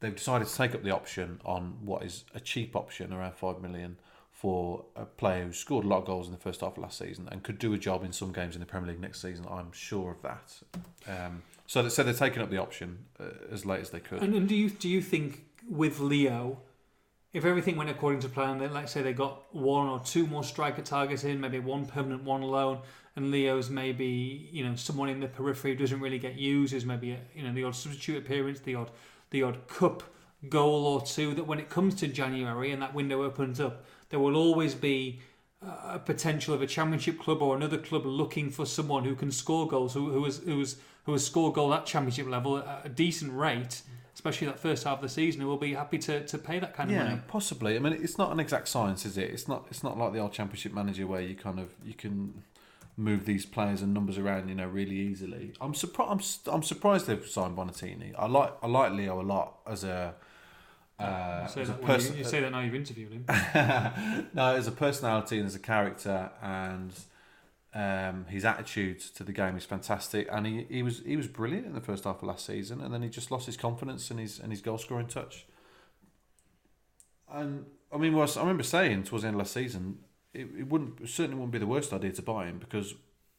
[0.00, 3.62] They've decided to take up the option on what is a cheap option, around five
[3.62, 3.98] million,
[4.34, 6.98] for a player who scored a lot of goals in the first half of last
[6.98, 9.46] season and could do a job in some games in the Premier League next season.
[9.48, 10.52] I'm sure of that.
[11.08, 14.22] Um, so, so they're taking up the option uh, as late as they could.
[14.22, 16.58] And, and do you do you think with Leo,
[17.32, 20.42] if everything went according to plan, that let's say they got one or two more
[20.42, 22.80] striker targets in, maybe one permanent, one loan,
[23.14, 26.84] and Leo's maybe you know someone in the periphery who doesn't really get used, is
[26.84, 28.90] maybe a, you know the odd substitute appearance, the odd
[29.30, 30.02] the odd cup
[30.48, 31.34] goal or two.
[31.34, 35.20] That when it comes to January and that window opens up, there will always be
[35.62, 39.30] uh, a potential of a championship club or another club looking for someone who can
[39.30, 42.82] score goals, who who has who has who has scored goal at championship level at
[42.84, 43.82] a decent rate,
[44.14, 46.74] especially that first half of the season, who will be happy to, to pay that
[46.74, 47.20] kind of yeah, money.
[47.28, 47.76] possibly.
[47.76, 49.30] I mean, it's not an exact science, is it?
[49.30, 49.66] It's not.
[49.70, 52.42] It's not like the old Championship manager where you kind of you can
[52.96, 55.52] move these players and numbers around, you know, really easily.
[55.60, 56.46] I'm surprised.
[56.46, 58.14] I'm, I'm surprised they've signed Bonatini.
[58.18, 60.14] I like I like Leo a lot as a.
[60.98, 63.24] Uh, You say, that when you, you say that now you've interviewed him.
[64.34, 66.92] no, as a personality and as a character, and
[67.74, 70.28] um, his attitude to the game is fantastic.
[70.30, 72.94] And he, he was he was brilliant in the first half of last season, and
[72.94, 75.46] then he just lost his confidence and his and his goal scoring touch.
[77.30, 79.98] And I mean, was I remember saying towards the end of last season,
[80.32, 82.94] it, it wouldn't it certainly wouldn't be the worst idea to buy him because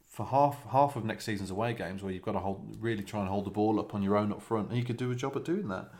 [0.10, 3.22] for half half of next season's away games where you've got to hold really try
[3.22, 5.36] and hold the ball up on your own up front, he could do a job
[5.38, 5.92] at doing that.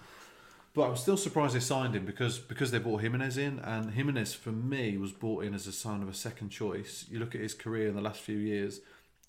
[0.76, 4.34] But I'm still surprised they signed him because because they brought Jimenez in, and Jimenez
[4.34, 7.06] for me was brought in as a sign of a second choice.
[7.10, 8.82] You look at his career in the last few years;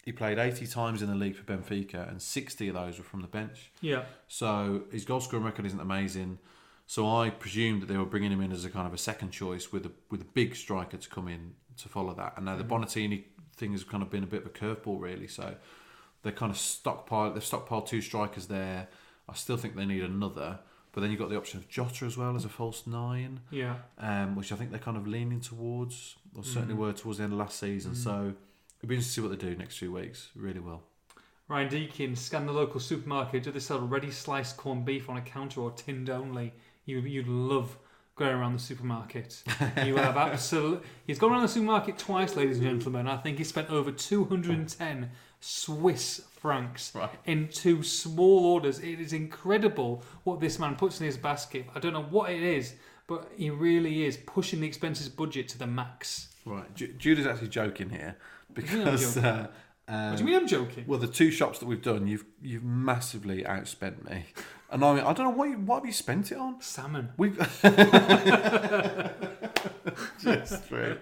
[0.05, 3.23] he played 80 times in the league for Benfica, and 60 of those were from
[3.23, 3.71] the bench.
[3.81, 4.07] Yeah.
[4.27, 6.41] So his goal scoring record isn't amazing.
[6.89, 9.31] So I presumed that they were bringing him in as a kind of a second
[9.31, 12.35] choice with a with a big striker to come in to follow that.
[12.37, 12.85] And now the mm-hmm.
[12.85, 13.25] Bonatini
[13.55, 15.29] thing has kind of been a bit of a curveball, really.
[15.29, 15.55] So
[16.25, 18.89] they kind of stockpile they've stockpiled two strikers there.
[19.29, 20.59] I still think they need another.
[20.97, 23.77] But then you've got the option of Jota as well as a false nine, Yeah.
[23.99, 27.35] um, which I think they're kind of leaning towards, or certainly were towards the end
[27.35, 27.95] of last season.
[27.95, 28.33] So
[28.79, 30.31] it'll be interesting to see what they do next few weeks.
[30.35, 30.85] Really well.
[31.49, 33.43] Ryan Deakin, scan the local supermarket.
[33.43, 36.55] Do they sell ready sliced corned beef on a counter or tinned only?
[36.87, 37.77] You, you'd love
[38.17, 39.43] going around the supermarket.
[39.85, 40.81] You have absolutely.
[41.07, 43.07] He's gone around the supermarket twice, ladies and gentlemen.
[43.07, 45.11] I think he spent over 210
[45.47, 47.11] Swiss francs Right.
[47.25, 48.79] in two small orders.
[48.81, 51.67] It is incredible what this man puts in his basket.
[51.75, 52.75] I don't know what it is,
[53.07, 56.35] but he really is pushing the expenses budget to the max.
[56.45, 56.73] Right.
[56.75, 58.17] Ju- Judah's actually joking here
[58.55, 59.15] do you mean I'm because.
[59.15, 59.25] joking?
[59.31, 59.49] Uh,
[59.89, 60.85] um, what do you mean I'm joking?
[60.89, 64.25] Well, the two shops that we've done, you've you've massively outspent me,
[64.71, 66.61] and I mean I don't know what you, what have you spent it on.
[66.61, 67.11] Salmon.
[67.17, 67.37] We've
[70.27, 70.99] just true.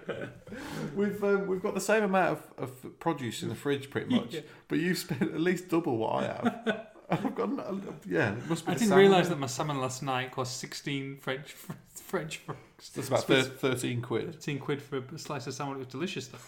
[0.95, 4.35] We've um, we've got the same amount of, of produce in the fridge, pretty much,
[4.35, 4.41] Yeah.
[4.69, 6.87] but you've spent at least double what I have.
[7.11, 8.33] I've got no- yeah.
[8.33, 8.73] It must be.
[8.73, 11.53] I didn't realise that my salmon last night cost 16 French
[11.95, 12.89] French francs.
[12.95, 14.35] That's about thir- thirteen quid.
[14.35, 15.77] 13 quid for a slice of salmon.
[15.77, 16.39] It was delicious though.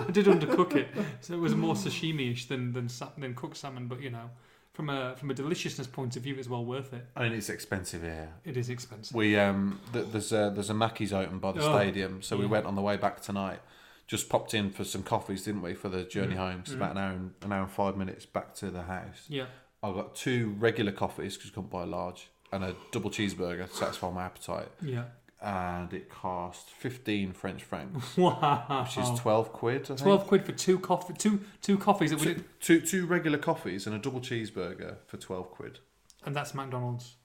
[0.00, 0.88] I did undercook it,
[1.20, 3.86] so it was more sashimi-ish than than than cooked salmon.
[3.88, 4.30] But you know,
[4.72, 7.04] from a from a deliciousness point of view, it's well worth it.
[7.14, 8.30] I mean, it's expensive here.
[8.44, 9.14] It is expensive.
[9.14, 12.46] We um, th- there's a there's a Mackey's open by the Oh, stadium, so we
[12.46, 13.60] went on the way back tonight.
[14.06, 16.60] Just popped in for some coffees, didn't we, for the journey Mm, home?
[16.60, 16.76] It's mm.
[16.76, 19.26] about an hour and an hour and five minutes back to the house.
[19.28, 19.46] Yeah.
[19.82, 23.68] I got two regular coffees because you couldn't buy a large, and a double cheeseburger
[23.68, 25.04] to satisfy my appetite, Yeah.
[25.42, 28.84] And it cost fifteen French francs, Wow.
[28.86, 29.82] which is twelve quid.
[29.82, 30.00] I think.
[30.00, 33.94] Twelve quid for two coffee, two two coffees that Two, two two regular coffees and
[33.96, 35.80] a double cheeseburger for twelve quid.
[36.24, 37.16] and that's McDonald's.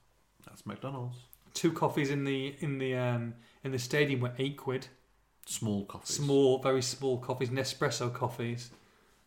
[0.46, 1.16] That's McDonald's.
[1.54, 4.88] Two coffees in the in the um in the stadium were eight quid.
[5.46, 6.14] Small coffees.
[6.16, 8.70] Small, very small coffees, Nespresso coffees.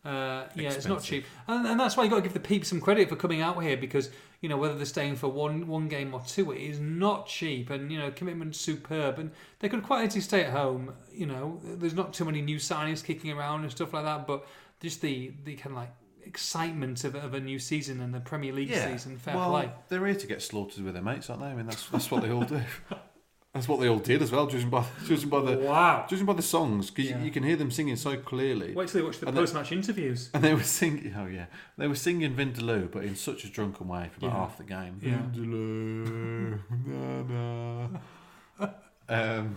[0.04, 2.68] Uh, yeah, it's not cheap, and, and that's why you got to give the peeps
[2.68, 4.10] some credit for coming out here because
[4.42, 7.70] you know whether they're staying for one one game or two, it is not cheap,
[7.70, 9.30] and you know commitment superb, and
[9.60, 10.92] they could quite easily stay at home.
[11.10, 14.46] You know, there's not too many new signings kicking around and stuff like that, but
[14.80, 18.52] just the the kind of like excitement of, of a new season and the Premier
[18.52, 18.86] League Yeah.
[18.92, 19.70] season, fair well, play.
[19.88, 21.48] they're here to get slaughtered with their mates, aren't they?
[21.48, 22.60] I mean, that's that's what they all do.
[23.54, 26.06] That's what they all did as well, judging by judging by the wow!
[26.08, 27.18] judging by the songs, because Yeah.
[27.18, 28.72] you, you can hear them singing so clearly.
[28.72, 30.30] Wait till they watch the post-match interviews.
[30.32, 31.46] And they were singing, oh yeah,
[31.76, 34.40] they were singing Vindaloo, but in such a drunken way for about Yeah.
[34.40, 34.98] half the game.
[35.02, 35.18] Yeah.
[35.34, 38.68] Vindaloo, na na.
[39.08, 39.56] Um,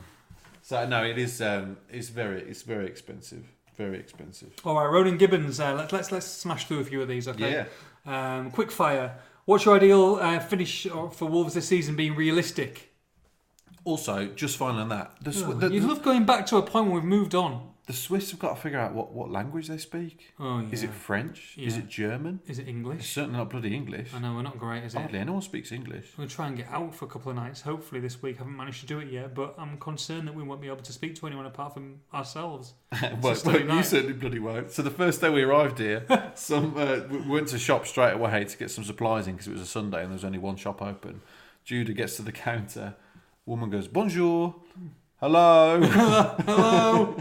[0.61, 1.41] so no, it is.
[1.41, 3.45] Um, it's very, it's very expensive,
[3.77, 4.51] very expensive.
[4.65, 5.59] All right, Ronan Gibbons.
[5.61, 7.29] Uh, let's let's let's smash through a few of these.
[7.29, 7.63] Okay.
[8.05, 8.37] Yeah.
[8.37, 9.17] Um, quick fire.
[9.45, 12.91] What's your ideal uh, finish for Wolves this season being realistic?
[13.85, 16.61] Also, just finally on that, the, Swi- Oh, the, You'd love going back to a
[16.61, 17.69] point where we've moved on.
[17.85, 20.33] the Swiss have got to figure out what, what language they speak.
[20.39, 20.69] Oh yeah.
[20.71, 21.53] Is it French?
[21.55, 21.83] Is Yeah.
[21.83, 22.39] it German?
[22.47, 23.07] Is it It's English?
[23.13, 24.09] certainly not bloody English.
[24.11, 24.97] I know we're not great, is it?
[24.97, 26.15] Hardly anyone speaks English.
[26.15, 27.61] To try and get out for a couple of nights.
[27.61, 28.37] Hopefully this week.
[28.39, 30.91] haven't managed to do it yet, but I'm concerned that we won't be able to
[30.91, 32.73] speak to anyone apart from ourselves.
[33.21, 34.71] well, well, you certainly bloody won't.
[34.71, 38.45] So the first day we arrived here, some uh, we went to shop straight away
[38.45, 40.55] to get some supplies in because it was a Sunday and there was only one
[40.55, 41.21] shop open.
[41.63, 42.95] Judah gets to the counter.
[43.45, 44.55] Woman goes, "Bonjour,
[45.19, 47.15] hello." Hello.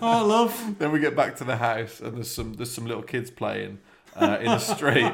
[0.00, 0.78] oh, love.
[0.78, 3.78] then we get back to the house and there's some there's some little kids playing.
[4.14, 5.10] Uh, in the street,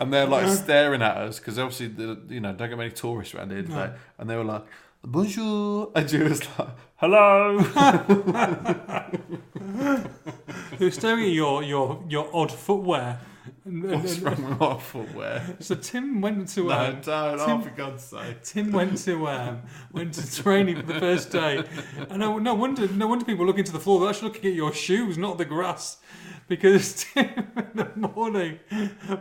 [0.00, 3.32] and they're like staring at us because obviously, the, you know, don't get many tourists
[3.32, 3.62] around here.
[3.62, 3.94] No.
[4.18, 4.64] And they were like,
[5.04, 7.60] "Bonjour," and Judah was like, "Hello."
[10.78, 13.20] Who's staring at your your your odd footwear?
[13.64, 15.56] And- and- What's and- wrong with my footwear?
[15.60, 17.40] So Tim went to No, um, don't.
[17.40, 18.42] Oh, Tim- for God's sake.
[18.42, 19.62] Tim went to um,
[19.92, 21.64] went to training for the first day,
[22.08, 24.00] and no, no wonder no wonder people look into the floor.
[24.00, 25.98] They're actually looking at your shoes, not the grass,
[26.48, 28.58] because Tim in the morning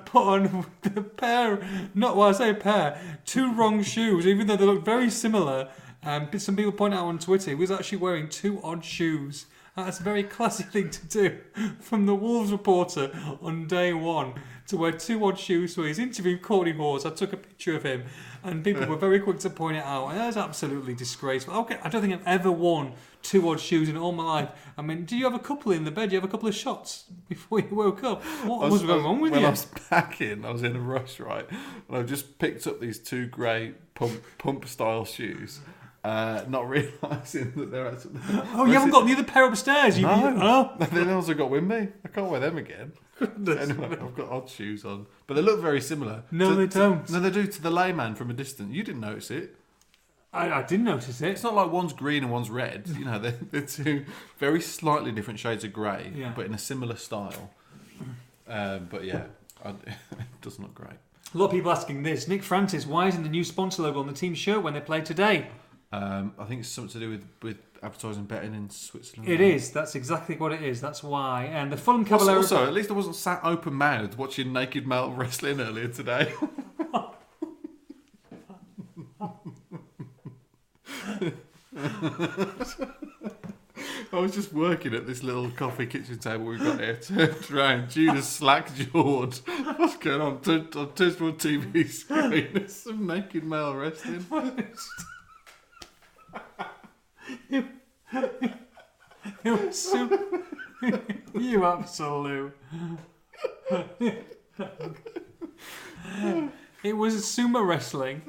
[0.05, 1.59] put on the pair.
[1.93, 5.70] Not well, I say pair, two wrong shoes, even though they look very similar.
[6.03, 9.45] Um, some people point out on Twitter he was actually wearing two odd shoes.
[9.86, 11.38] That's a very classy thing to do
[11.80, 13.11] from the Wolves reporter
[13.41, 14.34] on day one
[14.67, 15.73] to wear two odd shoes.
[15.75, 17.05] So he's interviewed Kortney Hause.
[17.05, 18.03] I took a picture of him,
[18.43, 20.09] and people were very quick to point it out.
[20.09, 21.55] And that's absolutely disgraceful.
[21.61, 24.51] Okay, I don't think I've ever worn two odd shoes in all my life.
[24.77, 26.09] I mean, do you have a couple in the bed?
[26.09, 28.23] Do you have a couple of shots before you woke up?
[28.45, 29.47] What was, going on with when you?
[29.47, 31.47] I was packing, I was in a rush, right?
[31.88, 35.59] And I just picked up these two grey pump pump style shoes,
[36.04, 38.20] uh, not realising that they're actually.
[38.54, 39.97] oh, you haven't got the other pair upstairs.
[40.00, 40.30] You, No.
[40.30, 41.89] you- oh, also got with me.
[42.06, 42.93] I can't wear them again.
[43.18, 43.70] goodness.
[43.70, 46.24] Anyway, I've got odd shoes on, but they look very similar.
[46.32, 47.10] No, To- they don't.
[47.10, 48.74] No, they do to the layman from a distance.
[48.74, 49.56] You didn't notice it.
[50.32, 51.28] I, I didn't notice it.
[51.30, 52.88] It's not like one's green and one's red.
[52.88, 54.06] You know, they're, they're two
[54.38, 56.34] very slightly different shades of grey, Yeah.
[56.36, 57.50] but in a similar style.
[58.47, 59.24] Um, but yeah,
[59.66, 59.78] I, it
[60.41, 60.97] doesn't look great.
[61.34, 62.28] A lot of people asking this.
[62.28, 65.02] Nick Francis, why isn't the new sponsor logo on the team shirt when they play
[65.02, 65.47] today?
[65.92, 69.28] Um, I think it's something to do with, with advertising betting in Switzerland.
[69.30, 69.72] It is.
[69.72, 70.82] That's exactly what it is.
[70.82, 71.46] That's why.
[71.46, 72.38] And the Fulham Also, Cavaleiro.
[72.42, 76.32] also, at least I wasn't sat open mouthed watching naked male wrestling earlier today.
[84.12, 86.96] I was just working at this little coffee kitchen table we've got here.
[87.02, 89.36] Turned around, Judas slack jawed.
[89.78, 90.42] What's going on?
[90.42, 92.50] Turned on turns to a TV screen.
[92.54, 94.26] There's some naked male wrestling.
[99.52, 100.20] Was super.
[101.34, 102.54] you absolute.
[106.84, 108.22] it was sumo wrestling,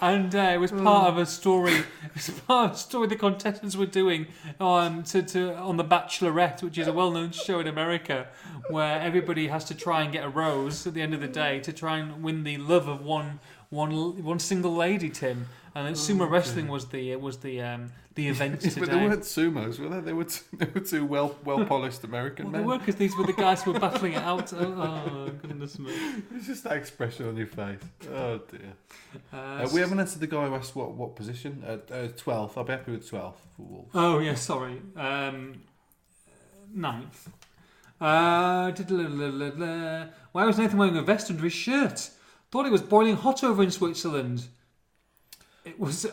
[0.00, 1.72] and uh, it was part of a story.
[1.72, 4.26] It was part of a story the contestants were doing
[4.60, 8.28] on to, to on the Bachelorette, which is a well-known show in America,
[8.68, 11.60] where everybody has to try and get a rose at the end of the day
[11.60, 13.40] to try and win the love of one
[13.70, 15.46] one one single lady, Tim.
[15.74, 19.06] And then sumo wrestling was the was the um, the event but they today.
[19.06, 20.00] weren't sumos, were they?
[20.00, 22.66] They were, t- they were two well well polished American Well, they men.
[22.66, 24.52] were because these were the guys who were battling it out.
[24.52, 25.92] Oh, oh, goodness me!
[26.34, 27.78] It's just that expression on your face.
[28.12, 28.72] Oh dear.
[29.32, 31.62] Uh, Uh, we haven't answered the guy who asked what, what position.
[31.64, 32.52] Uh, uh, 12th.
[32.56, 33.90] I'll be happy with 12th for Wolves.
[33.94, 34.82] Oh yeah, sorry.
[34.96, 35.60] Um,
[36.74, 37.28] ninth.
[38.00, 38.72] Uh,
[40.32, 42.10] why was Nathan wearing a vest under his shirt?
[42.50, 44.46] Thought it was boiling hot over in Switzerland.
[45.64, 46.06] It was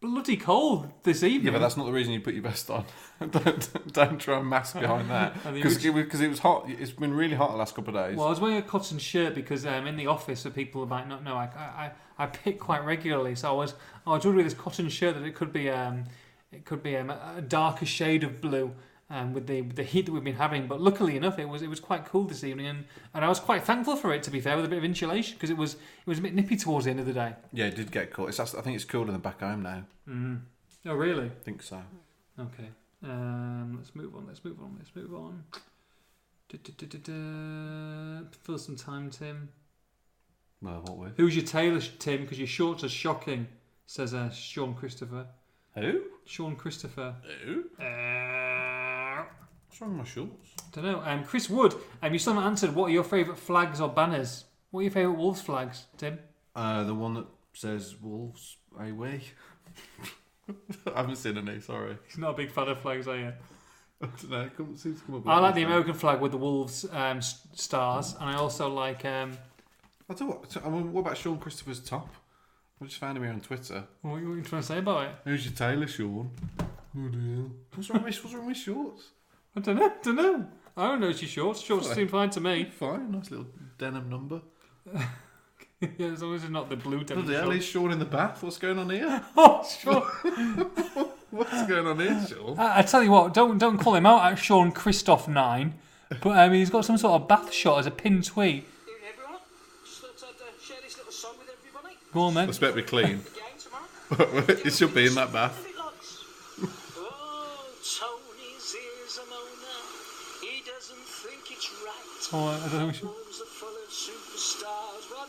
[0.00, 1.46] bloody cold this evening.
[1.46, 2.84] Yeah, but that's not the reason you put your vest on.
[3.30, 5.34] don't, don't try and mask behind that.
[5.52, 6.64] Because it, it was hot.
[6.68, 8.16] It's been really hot the last couple of days.
[8.16, 11.08] Well, I was wearing a cotton shirt because um, in the office, so people might
[11.08, 13.34] not know, I, I, I pick quite regularly.
[13.34, 13.74] So I was
[14.06, 16.04] I was wondering with this cotton shirt that it could be um,
[16.52, 18.74] it could be um, a darker shade of blue
[19.10, 20.66] um, with the with the heat that we've been having.
[20.66, 23.40] But luckily enough, it was it was quite cool this evening, and, and I was
[23.40, 24.22] quite thankful for it.
[24.22, 26.34] To be fair, with a bit of insulation because it was it was a bit
[26.34, 27.34] nippy towards the end of the day.
[27.52, 28.28] yeah, it did get cool.
[28.28, 29.84] It's, I think it's cooler than the back home now.
[30.08, 30.40] Mm.
[30.86, 31.26] Oh really?
[31.26, 31.82] I think so.
[32.38, 32.68] Okay.
[33.02, 34.26] Um, let's move on.
[34.26, 34.76] Let's move on.
[34.78, 35.44] Let's move on.
[38.42, 39.48] Fill some time, Tim.
[40.62, 41.16] Well, what with?
[41.16, 42.22] Who's your tailor, Tim?
[42.22, 43.46] Because your shorts are shocking,
[43.86, 45.26] says uh, Sean Christopher.
[45.74, 46.02] Who?
[46.26, 47.14] Sean Christopher.
[47.44, 47.64] Who?
[47.82, 48.69] Uh,
[49.70, 50.48] What's wrong with my shorts?
[50.76, 51.00] I don't know.
[51.04, 54.46] Um, Chris Wood, um, you still haven't answered what are your favourite flags or banners?
[54.72, 56.18] What are your favourite Wolves flags, Tim?
[56.56, 59.20] Uh, the one that says Wolves away.
[60.92, 61.96] I haven't seen any, sorry.
[62.08, 63.32] He's not a big fan of flags, are you?
[64.02, 64.40] I don't know.
[64.40, 66.84] It come- seems to come up I like the with American flag with the Wolves
[66.90, 69.04] um, s- stars, and I also like.
[69.04, 69.38] Um,
[70.08, 72.08] I tell you what, I mean, what about Sean Christopher's top?
[72.82, 73.84] I just found him here on Twitter.
[74.02, 75.14] what are you trying to say about it?
[75.24, 76.30] Who's your tailor, Sean?
[76.98, 77.44] Oh dear.
[77.74, 79.04] What's wrong with, what's wrong with shorts?
[79.56, 79.92] I don't know.
[80.02, 80.46] Don't know.
[80.76, 81.08] I don't know.
[81.08, 81.60] It's your shorts.
[81.60, 81.96] Shorts Sorry.
[81.96, 82.64] seem fine to me.
[82.64, 83.46] Fine, nice little
[83.78, 84.40] denim number.
[85.80, 87.02] yeah, as long as it's not the blue.
[87.04, 87.56] denim Bloody hell, shorts.
[87.56, 88.42] he's Sean in the bath.
[88.42, 89.22] What's going on here?
[89.36, 90.00] Oh, sure.
[91.30, 92.58] What's going on here, Sean?
[92.58, 95.74] I, I tell you what, don't don't call him out at Sean Christoph nine,
[96.22, 98.64] but um, he's got some sort of bath shot as a pin tweet.
[98.64, 98.66] Evening,
[99.12, 99.40] everyone.
[99.84, 101.94] Just thought I'd uh, share this little song with everybody.
[102.12, 102.46] Go on then.
[102.46, 103.20] That's better be clean.
[103.22, 104.44] The game tomorrow.
[104.48, 105.56] it should be in that bath.
[105.62, 106.24] What it likes.
[106.98, 109.80] Oh, Tony's is a moaner.
[110.42, 111.94] He doesn't think it's right.
[111.94, 112.08] Oh, I don't know.
[112.10, 112.68] which- Wolves are full of superstars, while the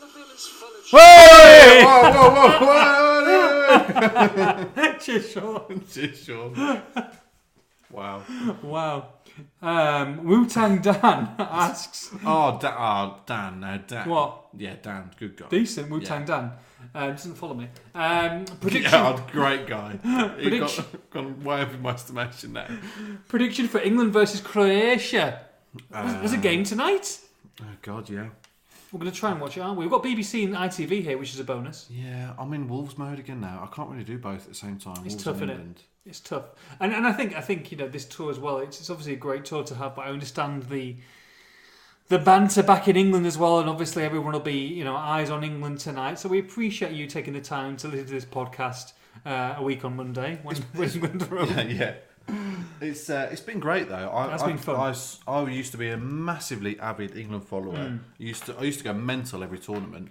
[0.06, 1.82] villa's full of Hey!
[1.84, 2.30] Whoa, whoa,
[2.60, 4.92] whoa, whoa!
[4.98, 5.82] Cheers, Sean.
[5.90, 6.82] Cheers, Sean.
[7.90, 8.22] Wow.
[8.62, 9.06] Wow.
[9.60, 14.08] Um, Wu Tang Dan asks, Oh, da- oh Dan, no, Dan.
[14.08, 14.46] What?
[14.56, 15.46] Yeah, Dan, good guy.
[15.48, 16.52] decent Wu Tang Dan.
[16.94, 17.68] Uh, doesn't follow me.
[17.94, 19.92] Um, prediction Yeah, great guy.
[20.36, 22.66] He Prediction- got gone way in my estimation now.
[23.28, 25.40] prediction for England versus Croatia.
[25.90, 27.20] There's, there's a game tonight.
[27.60, 28.28] Oh God, yeah.
[28.92, 29.86] We're going to try and watch it, aren't we?
[29.86, 31.88] We've got BBC and ITV here, which is a bonus.
[31.90, 33.66] Yeah, I'm in Wolves mode again now.
[33.66, 35.02] I can't really do both at the same time.
[35.06, 35.54] It's Wolves tough, and innit?
[35.54, 35.82] England.
[36.04, 36.44] It's tough,
[36.80, 38.58] and and I think I think you know this tour as well.
[38.58, 40.96] It's, it's obviously a great tour to have, but I understand the
[42.08, 45.30] the banter back in England as well, and obviously everyone will be you know eyes
[45.30, 46.18] on England tonight.
[46.18, 48.92] So we appreciate you taking the time to listen to this podcast
[49.24, 51.62] uh, a week on Monday when, when England are over.
[51.68, 51.94] yeah.
[52.80, 54.10] It's uh, it's been great though.
[54.12, 54.74] I, That's I, been fun.
[54.74, 54.92] I,
[55.32, 57.76] I used to be a massively avid England follower.
[57.78, 60.08] I used to I used to go mental every tournament.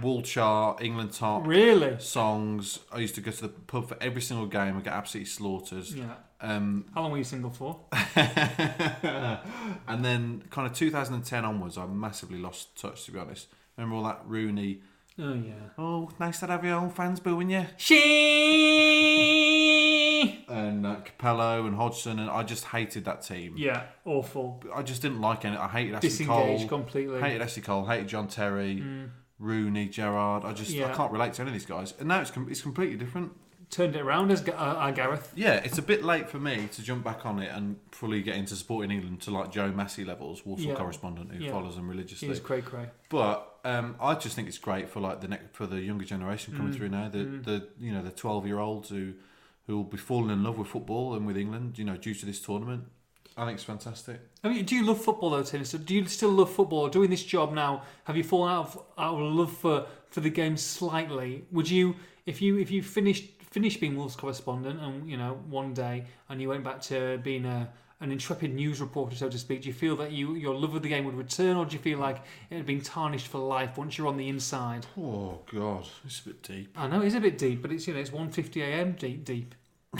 [0.00, 1.98] Wall chart, England top, Really?
[1.98, 2.78] songs.
[2.90, 5.86] I used to go to the pub for every single game and get absolutely slaughtered.
[5.88, 6.14] Yeah.
[6.40, 7.78] Um, How long were you single for?
[9.86, 13.04] and then kind of 2010 onwards, I massively lost touch.
[13.04, 14.80] To be honest, remember all that Rooney?
[15.18, 15.52] Oh yeah.
[15.76, 17.66] Oh, nice to have your own fans booing you.
[17.76, 19.61] She.
[20.48, 23.54] And uh, Capello and Hodgson, and I just hated that team.
[23.56, 23.84] Yeah.
[24.04, 24.62] Awful.
[24.74, 25.52] I just didn't like it.
[25.58, 26.78] I hated Ashley Disengaged Cole.
[26.80, 27.20] completely.
[27.20, 27.86] Hated Ashley Cole.
[27.86, 28.82] Hated John Terry.
[29.38, 30.44] Rooney, Gerrard.
[30.44, 30.94] I just I Yeah.
[30.94, 31.94] can't relate to any of these guys.
[31.98, 33.32] And now it's com- it's completely different.
[33.70, 35.32] Turned it around as Ga- uh, uh, Gareth.
[35.34, 38.36] Yeah, it's a bit late for me to jump back on it and fully get
[38.36, 40.74] into supporting England to like Joe Massey levels, Walsall Yeah.
[40.74, 41.50] correspondent who Yeah.
[41.52, 42.28] follows them He religiously.
[42.28, 42.90] was cray cray.
[43.08, 46.52] But um, I just think it's great for like the next for the younger generation
[46.52, 46.56] Mm.
[46.58, 47.08] coming through now.
[47.08, 49.14] The the you know the twelve year olds who
[49.66, 51.78] who will be falling in love with football and with England.
[51.78, 52.84] You know, due to this tournament,
[53.36, 54.20] I think it's fantastic.
[54.44, 55.64] I mean, do you love football though, Tim?
[55.64, 56.88] So do you still love football?
[56.88, 60.30] Doing this job now, have you fallen out of, out of love for, for the
[60.30, 61.44] game slightly?
[61.50, 61.96] Would you,
[62.26, 66.40] if you if you finished finished being Wolves correspondent and you know one day and
[66.40, 67.68] you went back to being a
[68.02, 70.82] an intrepid news reporter, so to speak, do you feel that you your love of
[70.82, 72.18] the game would return, or do you feel like
[72.50, 74.86] it had been tarnished for life once you're on the inside?
[74.98, 76.74] Oh God, it's a bit deep.
[76.76, 78.92] I know it's a bit deep, but it's you know it's 1:50 a.m.
[78.92, 79.54] deep deep.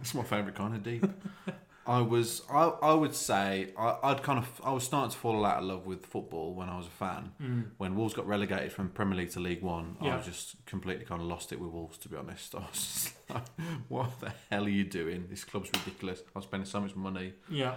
[0.00, 1.04] It's my favourite kind of deep.
[1.88, 5.44] I was, I, I would say, I, I'd kind of, I was starting to fall
[5.46, 7.32] out of love with football when I was a fan.
[7.78, 10.16] When Wolves got relegated from Premier League to League One, I Yeah.
[10.18, 11.96] was just completely kind of lost it with Wolves.
[11.98, 13.48] To be honest, I was just like,
[13.88, 15.26] "What the hell are you doing?
[15.30, 16.20] This club's ridiculous.
[16.36, 17.76] I'm spending so much money." Yeah,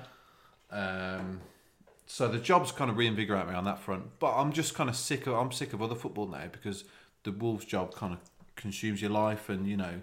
[0.69, 1.39] Um,
[2.05, 4.19] so the job's kind of reinvigorate me on that front.
[4.19, 6.83] But I'm just kind of sick of I'm sick of other football now because
[7.23, 8.19] the Wolves job kind of
[8.57, 10.01] consumes your life, and you know.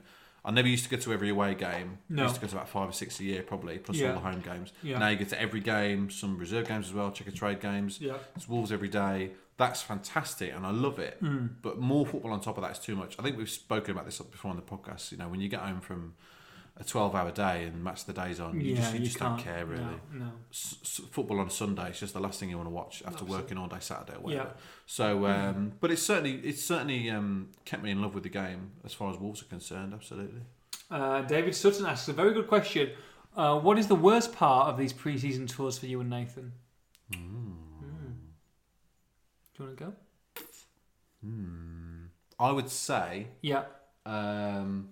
[0.49, 1.99] I never used to go to every away game.
[2.11, 2.23] I No.
[2.23, 4.09] used to go to about five or six a year, probably, plus Yeah.
[4.09, 4.73] all the home games.
[4.83, 4.99] Yeah.
[4.99, 8.01] Now you get to every game, some reserve games as well, Checkatrade games.
[8.01, 8.15] yeah.
[8.35, 9.33] It's Wolves every day.
[9.59, 11.23] That's fantastic, and I love it.
[11.23, 11.51] Mm.
[11.61, 13.17] But more football on top of that is too much.
[13.19, 15.13] I think we've spoken about this before on the podcast.
[15.13, 16.15] You know, when you get home from
[16.81, 19.39] a twelve-hour day and match the days on, you yeah, just, you you just don't
[19.39, 20.33] care really No, no.
[20.53, 23.37] s- football on Sunday is just the last thing you want to watch after Absolutely.
[23.37, 24.45] working all day Saturday or whatever.
[24.55, 24.61] Yeah.
[24.87, 28.71] So, um, but it's certainly it's certainly um, kept me in love with the game
[28.85, 29.93] as far as Wolves are concerned.
[29.93, 30.41] Absolutely.
[30.91, 32.91] Uh, David Sutton asks a very good question.
[33.37, 36.53] Uh, what is the worst part of these pre-season tours for you and Nathan?
[37.13, 37.57] Mm.
[39.55, 39.93] Do you want to go?
[42.41, 43.65] I would say Yeah.
[44.07, 44.91] um,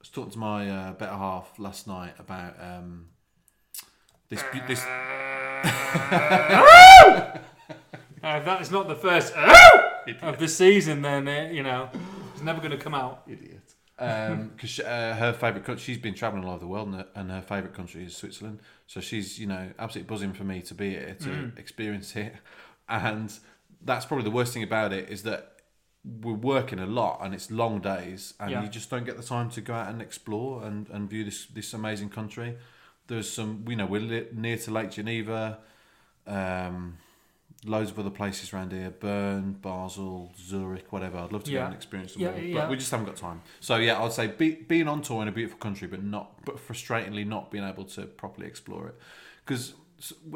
[0.00, 3.06] was talking to my uh, better half last night about um,
[4.28, 4.42] this.
[4.52, 4.84] bu- this
[8.22, 11.88] Uh, if that is not the first of the season, then uh, you know
[12.34, 13.22] it's never going to come out.
[13.26, 13.74] idiot.
[13.96, 17.30] Because uh, her favourite country, she's been travelling all over the world, and her, and
[17.30, 18.60] her favourite country is Switzerland.
[18.86, 22.34] So she's, you know, absolutely buzzing for me to be here to experience it.
[22.88, 23.32] And
[23.82, 25.59] that's probably the worst thing about it is that
[26.04, 28.62] we're working a lot and it's long days, and Yeah.
[28.62, 31.46] you just don't get the time to go out and explore and, and view this
[31.46, 32.56] this amazing country.
[33.06, 35.58] There's some, you know, we're li- near to Lake Geneva.
[36.26, 36.98] Um,
[37.66, 41.18] loads of other places around here Bern, Basel, Zurich, whatever.
[41.18, 41.60] I'd love to Yeah.
[41.60, 42.54] go and experience them Yeah, all, yeah.
[42.60, 43.42] but we just haven't got time.
[43.60, 46.56] So yeah, I'd say be, being on tour in a beautiful country, but not, but
[46.56, 48.94] frustratingly not being able to properly explore it,
[49.44, 49.74] because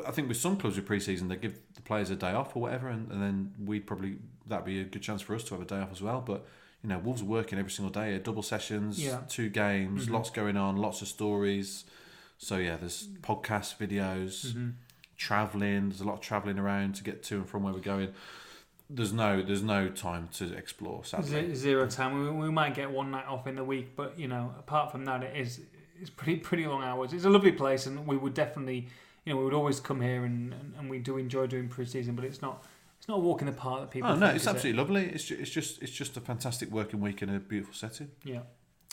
[0.06, 2.60] I think with some clubs with pre-season they give the players a day off or
[2.62, 5.62] whatever, and, and then we'd probably that'd be a good chance for us to have
[5.62, 6.20] a day off as well.
[6.20, 6.46] But
[6.82, 9.20] you know, Wolves are working every single day, double sessions, Yeah.
[9.28, 11.84] two games, lots going on, lots of stories.
[12.36, 14.70] So yeah, there's podcasts, videos, Mm-hmm.
[15.16, 15.88] traveling.
[15.88, 18.12] There's a lot of traveling around to get to and from where we're going.
[18.90, 21.04] There's no there's no time to explore.
[21.04, 22.22] Sadly, Zero time.
[22.38, 25.04] We, we might get one night off in the week, but you know, apart from
[25.06, 25.60] that, it is
[26.00, 27.12] it's pretty pretty long hours.
[27.14, 28.88] It's a lovely place, and we would definitely,
[29.24, 32.14] you know, we would always come here, and, and, and we do enjoy doing pre-season,
[32.14, 32.64] but it's not
[32.98, 34.10] it's not a walk in the park that people.
[34.10, 34.50] Oh no, think, it's is it?
[34.50, 35.04] absolutely lovely.
[35.06, 38.10] It's just, it's just it's just a fantastic working week in a beautiful setting.
[38.24, 38.40] yeah.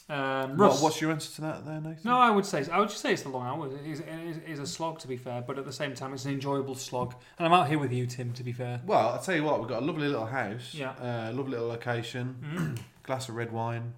[0.10, 2.02] Um, What, what's your answer to that, there, Nathan?
[2.04, 3.72] No, I would say I would just say it's the long hours.
[3.74, 5.94] It is, it is, it is a slog to be fair, but at the same
[5.96, 7.14] time, it's an enjoyable slog.
[7.40, 8.34] And I'm out here with you, Tim.
[8.34, 10.74] To be fair, Well, I'll tell you what, we've got a lovely little house.
[10.74, 10.92] Yeah.
[11.00, 12.78] Uh, lovely little location.
[13.04, 13.94] Glass of red wine.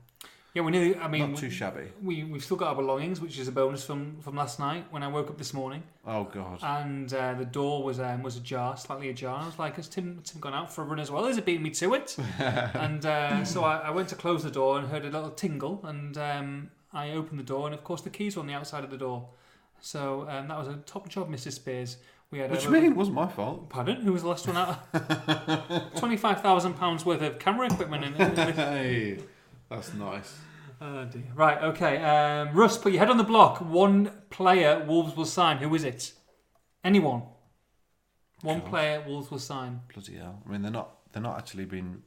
[0.54, 0.96] Yeah, we nearly.
[0.96, 1.86] I mean, Not too shabby.
[2.04, 5.02] we we've still got our belongings, which is a bonus from from last night when
[5.02, 5.82] I woke up this morning.
[6.06, 6.60] Oh God.
[6.62, 9.42] and uh, the door was um, was ajar, slightly ajar.
[9.42, 11.26] I was like, "Has Tim Tim gone out for a run as well?
[11.26, 14.52] Has it beaten me to it?" and uh, so I, I went to close the
[14.52, 18.02] door and heard a little tingle, and um, I opened the door, and of course
[18.02, 19.30] the keys were on the outside of the door.
[19.82, 21.54] So um, that was a top job, Mrs.
[21.54, 21.98] Spiers.
[22.30, 22.86] We had what do you mean?
[22.86, 23.70] It wasn't my fault.
[23.70, 23.98] Pardon?
[24.02, 25.96] Who was the last one out?
[25.98, 28.14] Twenty-five thousand pounds worth of camera equipment in.
[28.16, 29.18] in hey,
[29.76, 30.38] that's nice.
[30.82, 31.24] oh dear.
[31.36, 31.62] Right.
[31.64, 31.98] Okay.
[32.04, 33.60] Um, Russ, put your head on the block.
[33.60, 35.58] One player Wolves will sign.
[35.58, 36.14] Who is it?
[36.84, 37.24] Anyone?
[38.42, 38.70] One God.
[38.70, 39.82] player Wolves will sign.
[39.94, 40.42] Bloody hell.
[40.46, 42.04] I mean, they're not they're not actually been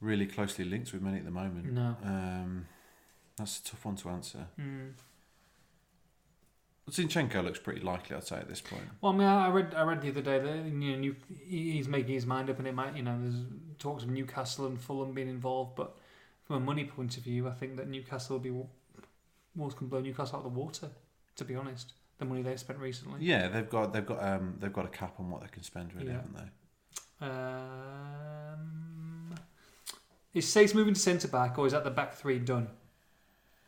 [0.00, 1.72] really closely linked with many at the moment.
[1.72, 1.96] No.
[2.04, 2.66] Um,
[3.38, 4.46] that's a tough one to answer.
[4.60, 4.92] Mm.
[6.90, 8.84] Zinchenko looks pretty likely, I'd say, at this point.
[9.00, 11.88] Well, I mean, I read I read the other day that you know New, he's
[11.88, 13.42] making his mind up, and it might you know there's
[13.78, 15.96] talks of Newcastle and Fulham being involved, but
[16.46, 18.52] from a money point of view, I think that Newcastle will be
[19.54, 20.88] Wolves can blow Newcastle out of the water.
[21.36, 23.20] To be honest, the money they've spent recently.
[23.24, 25.92] Yeah, they've got they've got um, they've got a cap on what they can spend,
[25.94, 26.14] really, Yeah.
[26.14, 27.26] haven't they?
[28.06, 29.34] Um,
[30.34, 32.68] is Saïss moving to centre back, or is that the back three done?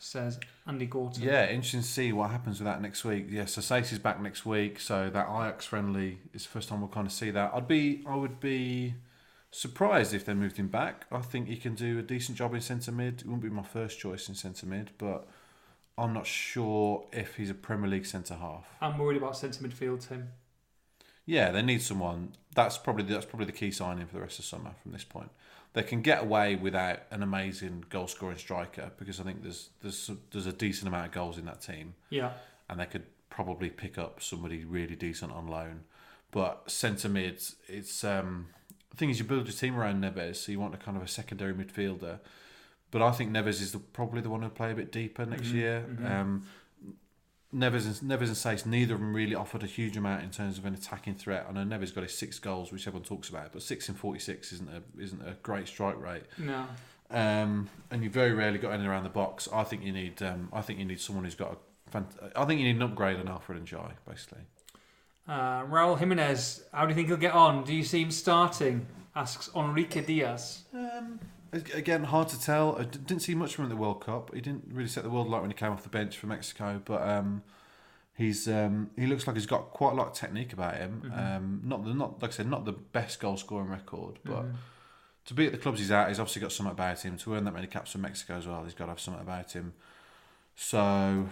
[0.00, 1.22] Says Andy Gorton.
[1.24, 3.26] Yeah, interesting to see what happens with that next week.
[3.30, 6.80] Yeah, so Saïss is back next week, so that Ajax friendly is the first time
[6.80, 7.50] we'll kind of see that.
[7.52, 8.94] I'd be, I would be
[9.50, 11.06] surprised if they moved him back.
[11.10, 13.20] I think he can do a decent job in centre mid.
[13.20, 15.26] It wouldn't be my first choice in centre mid, but
[15.96, 18.66] I'm not sure if he's a Premier League centre half.
[18.80, 20.28] I'm worried about centre midfield, Tim.
[21.26, 22.32] Yeah, they need someone.
[22.54, 25.30] That's probably that's probably the key signing for the rest of summer from this point.
[25.74, 30.10] They can get away without an amazing goal scoring striker because I think there's there's
[30.32, 32.32] there's a decent amount of goals in that team, Yeah.
[32.70, 35.84] and they could probably pick up somebody really decent on loan.
[36.30, 38.48] But centre mid, it's um,
[38.90, 41.02] the thing is you build your team around Neves, so you want a kind of
[41.02, 42.18] a secondary midfielder.
[42.90, 45.48] But I think Neves is the, probably the one who'll play a bit deeper next
[45.48, 45.84] year.
[46.04, 46.46] Um,
[47.54, 50.58] Neves and Neves and Saïss, neither of them really offered a huge amount in terms
[50.58, 51.46] of an attacking threat.
[51.48, 54.18] I know Neves got his six goals, which everyone talks about, but six in forty
[54.18, 56.24] six isn't a isn't a great strike rate.
[56.36, 56.66] No.
[57.10, 59.48] Um, and you very rarely got anything around the box.
[59.50, 62.44] I think you need um, I think you need someone who's got a fant- I
[62.44, 64.42] think you need an upgrade on Alfred N'Diaye, basically.
[65.28, 67.64] Uh, Raul Jimenez, how do you think he'll get on?
[67.64, 68.86] Do you see him starting?
[69.14, 70.62] Asks Enrique Diaz.
[70.72, 71.20] Um,
[71.52, 72.78] again, hard to tell.
[72.78, 74.34] I didn't see much from him at the World Cup.
[74.34, 76.80] He didn't really set the world alight when he came off the bench for Mexico,
[76.84, 77.42] but um,
[78.16, 81.12] he's um, he looks like he's got quite a lot of technique about him.
[81.14, 84.46] Um, not the not like I said, not the best goal scoring record, but
[85.26, 87.18] to be at the clubs he's at, he's obviously got something about him.
[87.18, 89.52] To earn that many caps for Mexico as well, he's got to have something about
[89.52, 89.74] him.
[90.54, 91.28] So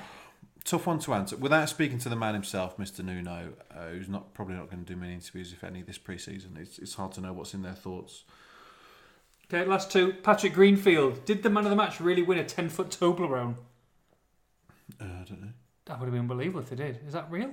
[0.67, 1.37] tough one to answer.
[1.37, 3.05] Without speaking to the man himself, Mr.
[3.05, 6.59] Nuno, uh, who's not probably not going to do many interviews if any this pre-season.
[6.61, 8.25] It's it's hard to know what's in their thoughts.
[9.49, 10.12] Okay, last two.
[10.23, 11.25] Patrick Greenfield.
[11.25, 13.55] Did the man of the match really win a 10 foot Toblerone?
[15.01, 15.53] Uh, I don't know.
[15.85, 16.99] That would have been unbelievable if they did.
[17.07, 17.51] Is that real?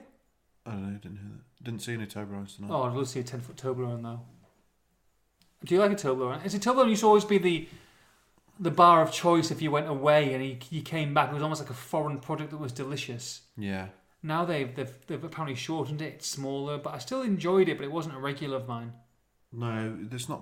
[0.66, 0.98] I don't know.
[0.98, 1.64] Didn't hear that.
[1.64, 2.72] Didn't see any Toblerones tonight.
[2.72, 4.22] Oh, I'd love to see a 10 foot Toblerone though.
[5.64, 6.44] Do you like a Toblerone?
[6.44, 7.68] Is a Toblerone used to always be the
[8.64, 11.30] the bar of choice if you went away and he, he came back?
[11.30, 13.42] It was almost like a foreign product that was delicious.
[13.58, 13.88] Yeah.
[14.24, 17.84] Now they've, they've, they've apparently shortened it, it's smaller, but I still enjoyed it, but
[17.84, 18.94] it wasn't a regular of mine.
[19.56, 20.42] No, there's not.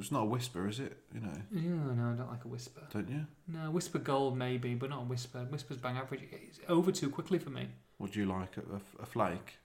[0.00, 0.96] It's not a Wispa, is it?
[1.14, 2.90] You know, Yeah, no, I don't like a Wispa.
[2.92, 3.24] don't you?
[3.46, 5.46] No, Wispa Gold maybe, but not a Wispa.
[5.48, 6.22] Wispa's bang average.
[6.32, 7.68] It's over too quickly for me.
[7.98, 8.56] What do you like?
[8.56, 9.58] A, a, a flake?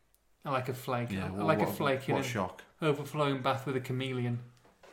[0.45, 1.09] I like a flake.
[1.13, 2.61] I, I what- like a what- flake in What an shock!
[2.83, 4.37] overflowing bath with a chameleon.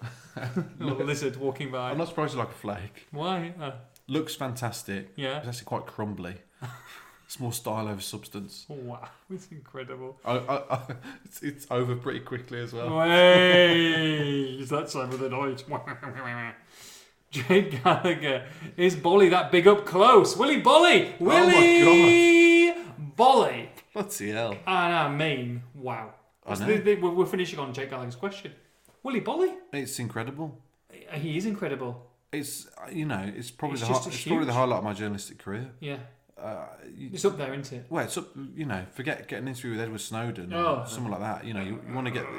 [0.80, 1.90] a lizard walking by.
[1.90, 3.06] I'm not surprised you like a flake.
[3.10, 3.54] Why?
[3.60, 3.72] Uh,
[4.08, 5.12] Looks fantastic.
[5.16, 5.38] yeah.
[5.38, 6.34] It's actually quite crumbly.
[7.24, 8.66] it's more style over substance.
[8.68, 10.18] Oh, wow, it's incredible.
[10.24, 10.80] I, I, I,
[11.24, 12.96] it's, it's over pretty quickly as well.
[12.98, 15.64] Way, it's that time of the night.
[17.30, 18.46] Jake Gallagher
[18.76, 20.36] is Boly that big up close?
[20.36, 22.74] Willy Boly, Oh Willy
[23.16, 24.52] Boly, Bloody hell!
[24.66, 26.14] and I mean, wow.
[26.44, 26.66] I know.
[26.66, 28.52] they- they- we're we're finishing on Jake Gallagher's question.
[29.02, 30.62] Willy Boly, It's incredible.
[31.14, 32.06] he is incredible.
[32.32, 34.78] It's you know, it's probably It's the just hi- a it's probably the huge- highlight
[34.78, 35.70] of my journalistic career.
[35.80, 35.98] Yeah,
[36.38, 37.86] Uh, you, it's up there, isn't it?
[37.90, 40.82] well, it's up, you know, forget getting an interview with Edward Snowden Oh.
[40.82, 41.44] or someone like that.
[41.44, 42.26] You know, you, you want to get.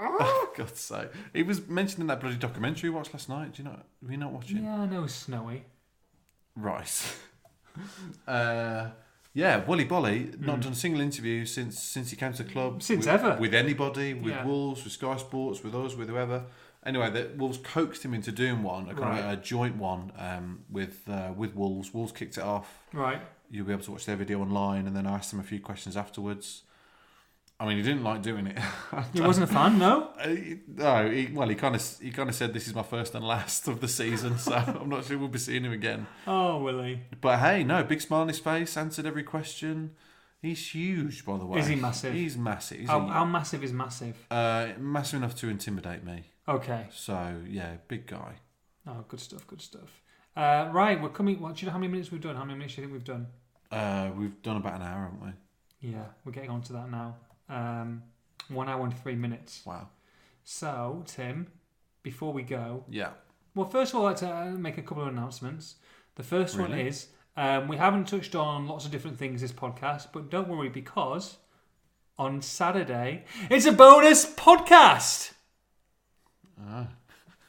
[0.00, 1.08] Oh, God's sake!
[1.32, 3.54] He was mentioned in that bloody documentary we watched last night.
[3.54, 3.80] Do you know?
[4.00, 4.62] Were you not watching?
[4.62, 5.64] Yeah, I know Snowy.
[6.54, 7.16] Right.
[8.28, 8.90] uh,
[9.34, 12.82] yeah, Wally Boly not done a single interview since since he came to the club.
[12.82, 13.36] Since with, ever.
[13.40, 14.44] with anybody, with Yeah.
[14.44, 16.44] Wolves, with Sky Sports, with us, with whoever.
[16.86, 19.24] Anyway, the Wolves coaxed him into doing one, a kind Right.
[19.24, 21.92] of a joint one um, with uh, with Wolves.
[21.92, 22.84] Wolves kicked it off.
[22.92, 23.20] Right.
[23.50, 25.60] You'll be able to watch their video online, and then I asked him a few
[25.60, 26.62] questions afterwards.
[27.60, 28.58] I mean, he didn't like doing it.
[29.12, 30.10] He wasn't a fan, no?
[30.18, 30.34] Uh,
[30.68, 33.24] no, he, well, he kind of he kind of said this is my first and
[33.26, 36.06] last of the season, so I'm not sure we'll be seeing him again.
[36.26, 37.00] Oh, Willy.
[37.20, 39.92] But hey, no, big smile on his face, answered every question.
[40.40, 41.58] He's huge, by the way.
[41.60, 42.14] Is he massive?
[42.14, 42.86] He's massive.
[42.86, 44.16] How, a- how massive is massive?
[44.30, 46.24] uh, massive enough to intimidate me.
[46.46, 46.86] Okay.
[46.92, 48.34] So yeah, big guy.
[48.86, 50.00] Oh, good stuff, good stuff.
[50.36, 51.40] Uh, right, we're coming.
[51.40, 52.36] What, do you know how many minutes we've done?
[52.36, 53.26] How many minutes do you think we've done?
[53.70, 55.90] Uh, we've done about an hour, haven't we?
[55.90, 57.16] Yeah, we're getting on to that now.
[57.48, 58.02] Um,
[58.48, 59.62] one hour and three minutes.
[59.66, 59.88] Wow.
[60.44, 61.48] So, Tim,
[62.02, 63.10] before we go, Yeah.
[63.54, 65.76] well, first of all, I'd like to uh, make a couple of announcements.
[66.16, 66.88] The first one Really?
[66.88, 70.68] is um, we haven't touched on lots of different things this podcast, but don't worry
[70.68, 71.36] because
[72.18, 75.32] on Saturday it's a bonus podcast.
[76.60, 76.88] Ah.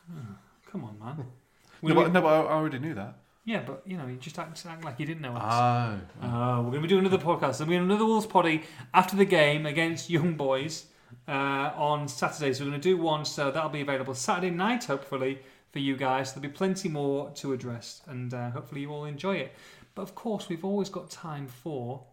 [0.72, 1.26] Come on, man.
[1.82, 3.18] No, but, no, but I I already knew that.
[3.50, 6.00] Yeah, but you know, you just act, act like you didn't know us.
[6.22, 6.24] Oh.
[6.24, 7.58] Uh, we're going to be doing another podcast.
[7.58, 8.62] There'll be another Wolves poddy
[8.94, 10.86] after the game against Young Boys
[11.28, 12.54] uh, on Saturday.
[12.54, 13.26] So we're going to do one.
[13.26, 15.40] So that'll be available Saturday night, hopefully,
[15.72, 16.32] for you guys.
[16.32, 19.56] There'll be plenty more to address, and uh, hopefully you all enjoy it.
[19.96, 22.04] But of course, we've always got time for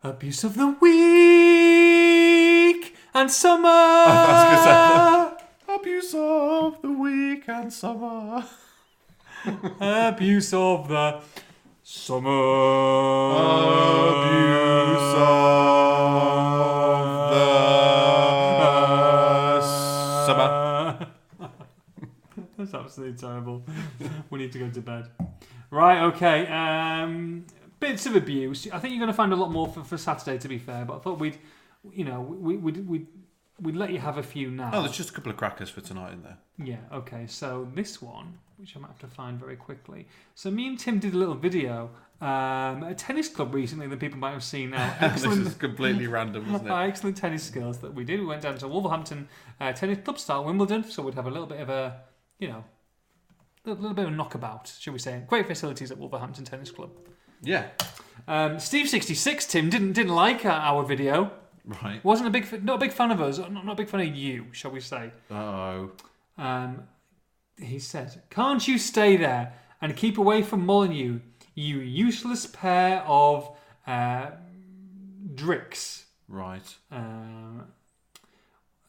[0.00, 3.68] abuse of the week and summer.
[3.68, 5.36] I
[5.74, 8.44] Abuse of the week and summer.
[9.80, 11.20] Abuse of the
[11.82, 12.30] summer.
[14.10, 16.16] Abuse of
[17.30, 17.46] the
[20.26, 21.08] summer.
[22.58, 23.64] That's absolutely terrible.
[24.30, 25.08] we need to go to bed.
[25.70, 26.46] Right, okay.
[26.46, 27.46] Um,
[27.80, 28.66] bits of abuse.
[28.72, 30.84] I think you're going to find a lot more for, for Saturday, to be fair.
[30.84, 31.38] But I thought we'd,
[31.92, 33.06] you know, we, we'd, we'd,
[33.60, 34.70] we'd let you have a few now.
[34.72, 36.38] Oh, there's just a couple of crackers for tonight in there.
[36.58, 37.26] Yeah, okay.
[37.26, 40.06] So this one, which I might have to find very quickly.
[40.34, 41.90] So me and Tim did a little video
[42.20, 44.94] um, at a tennis club recently that people might have seen now.
[45.00, 46.70] this is completely random, isn't it?
[46.88, 48.20] excellent tennis skills that we did.
[48.20, 49.28] We went down to Wolverhampton
[49.60, 52.00] uh, Tennis Club style Wimbledon, so we'd have a little bit of a,
[52.38, 52.64] you know,
[53.66, 55.22] a little bit of a knockabout, shall we say?
[55.26, 56.90] Great facilities at Wolverhampton Tennis Club.
[57.42, 57.66] Yeah.
[58.26, 61.32] Um, Steve sixty six Tim didn't didn't like our, our video.
[61.82, 62.02] Right.
[62.04, 63.38] wasn't a big not a big fan of us.
[63.38, 65.10] Not, not a big fan of you, shall we say?
[65.30, 65.90] Oh.
[66.38, 66.84] Um,
[67.60, 71.20] he said, "Can't you stay there and keep away from Molyneux,
[71.54, 73.50] you useless pair of
[73.86, 74.30] uh,
[75.34, 76.74] dricks?" Right.
[76.90, 77.64] Um,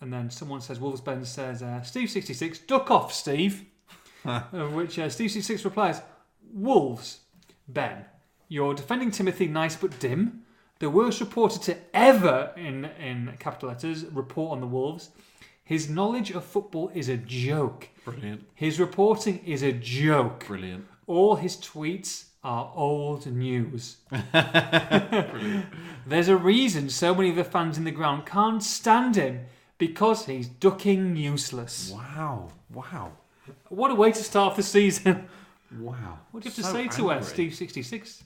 [0.02, 3.66] and then someone says, Wolves Ben says, uh, Steve sixty six, duck off, Steve.
[4.26, 6.02] of which uh, Steve sixty six replies,
[6.54, 7.22] Wolves,
[7.68, 8.06] Ben,
[8.48, 10.44] you're defending Timothy nice but dim.
[10.80, 15.10] The worst reporter to ever, in in capital letters, report on the Wolves.
[15.68, 17.90] His knowledge of football is a joke.
[18.06, 18.46] Brilliant.
[18.56, 20.46] His reporting is a joke.
[20.48, 20.86] Brilliant.
[21.08, 23.98] All his tweets are old news.
[24.32, 25.66] Brilliant.
[26.06, 29.42] There's a reason so many of the fans in the ground can't stand him
[29.78, 31.92] because he's ducking useless.
[31.94, 32.50] wow.
[32.74, 33.12] Wow.
[33.70, 35.28] What a way to start the season.
[35.80, 36.20] Wow.
[36.32, 37.16] What do you have to So say to angry.
[37.18, 38.24] us, Steve66?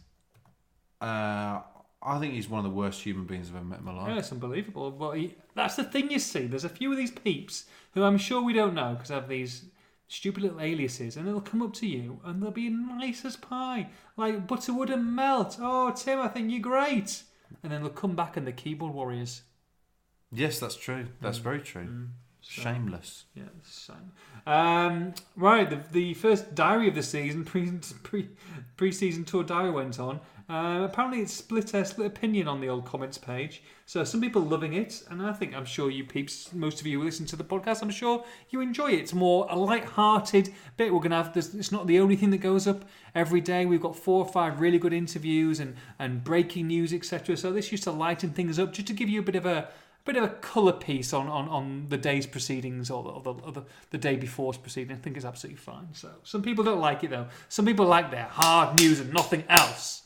[1.00, 1.62] Uh,
[2.04, 4.02] I think he's one of the worst human beings I've ever met in my Yeah,
[4.02, 4.18] life.
[4.20, 4.92] it's unbelievable.
[4.92, 6.48] Well, he, that's the thing you see.
[6.48, 9.66] There's a few of these peeps who I'm sure we don't know because have these
[10.08, 13.90] stupid little aliases, and they'll come up to you and they'll be nice as pie,
[14.18, 15.58] like butter wouldn't melt.
[15.60, 17.24] Oh, Tim, I think you're great.
[17.64, 19.44] And then they'll come back and the keyboard warriors.
[20.32, 21.08] Yes, that's true.
[21.22, 21.44] That's Mm.
[21.44, 22.08] very true.
[22.42, 23.26] Shameless.
[23.36, 24.12] Yeah, it's shame.
[24.48, 27.70] Um, right, the, the first diary of the season, pre
[28.04, 28.30] pre
[28.78, 30.20] pre season tour diary went on.
[30.52, 33.64] Uh, apparently, it's split a split opinion on the old comments page.
[33.86, 37.00] So some people loving it, and I think I'm sure you peeps, most of you
[37.00, 39.00] who listen to the podcast, I'm sure you enjoy it.
[39.00, 40.94] It's more a light-hearted bit.
[40.94, 41.54] We're gonna have this.
[41.54, 42.84] It's not the only thing that goes up
[43.16, 43.66] every day.
[43.66, 47.38] We've got four or five really good interviews and and breaking news, etc.
[47.38, 49.70] So this used to lighten things up, just to give you a bit of a
[50.04, 53.34] bit of a colour piece on, on, on the day's proceedings or, the, or, the,
[53.44, 55.00] or the, the day before's proceedings.
[55.00, 55.90] I think it's absolutely fine.
[55.94, 57.28] So some people don't like it though.
[57.48, 60.02] Some people like their hard news and nothing else.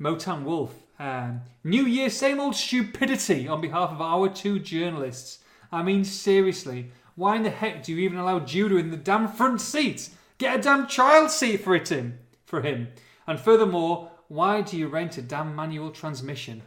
[0.00, 0.74] Motown Wolf.
[0.98, 5.40] Um, New Year, same old stupidity on behalf of our two journalists.
[5.70, 9.28] I mean, seriously, why in the heck do you even allow Judah in the damn
[9.28, 10.10] front seat?
[10.38, 12.88] Get a damn child seat for it him, for him.
[13.26, 16.62] And furthermore, why do you rent a damn manual transmission?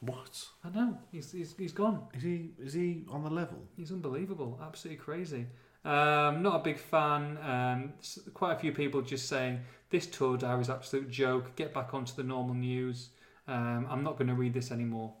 [0.00, 0.46] What?
[0.64, 2.04] I know he's, he's, he's gone.
[2.14, 3.58] Is he is he on the level?
[3.76, 5.46] He's unbelievable, absolutely crazy.
[5.84, 7.38] Um, not a big fan.
[7.38, 7.92] Um,
[8.34, 9.60] quite a few people just saying
[9.90, 11.56] this tour diary is absolute joke.
[11.56, 13.10] Get back onto the normal news.
[13.48, 15.14] Um, I'm not going to read this anymore.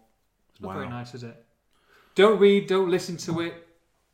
[0.50, 1.44] It's not very nice, is it?
[2.14, 2.66] Don't read.
[2.66, 3.66] Don't listen to it.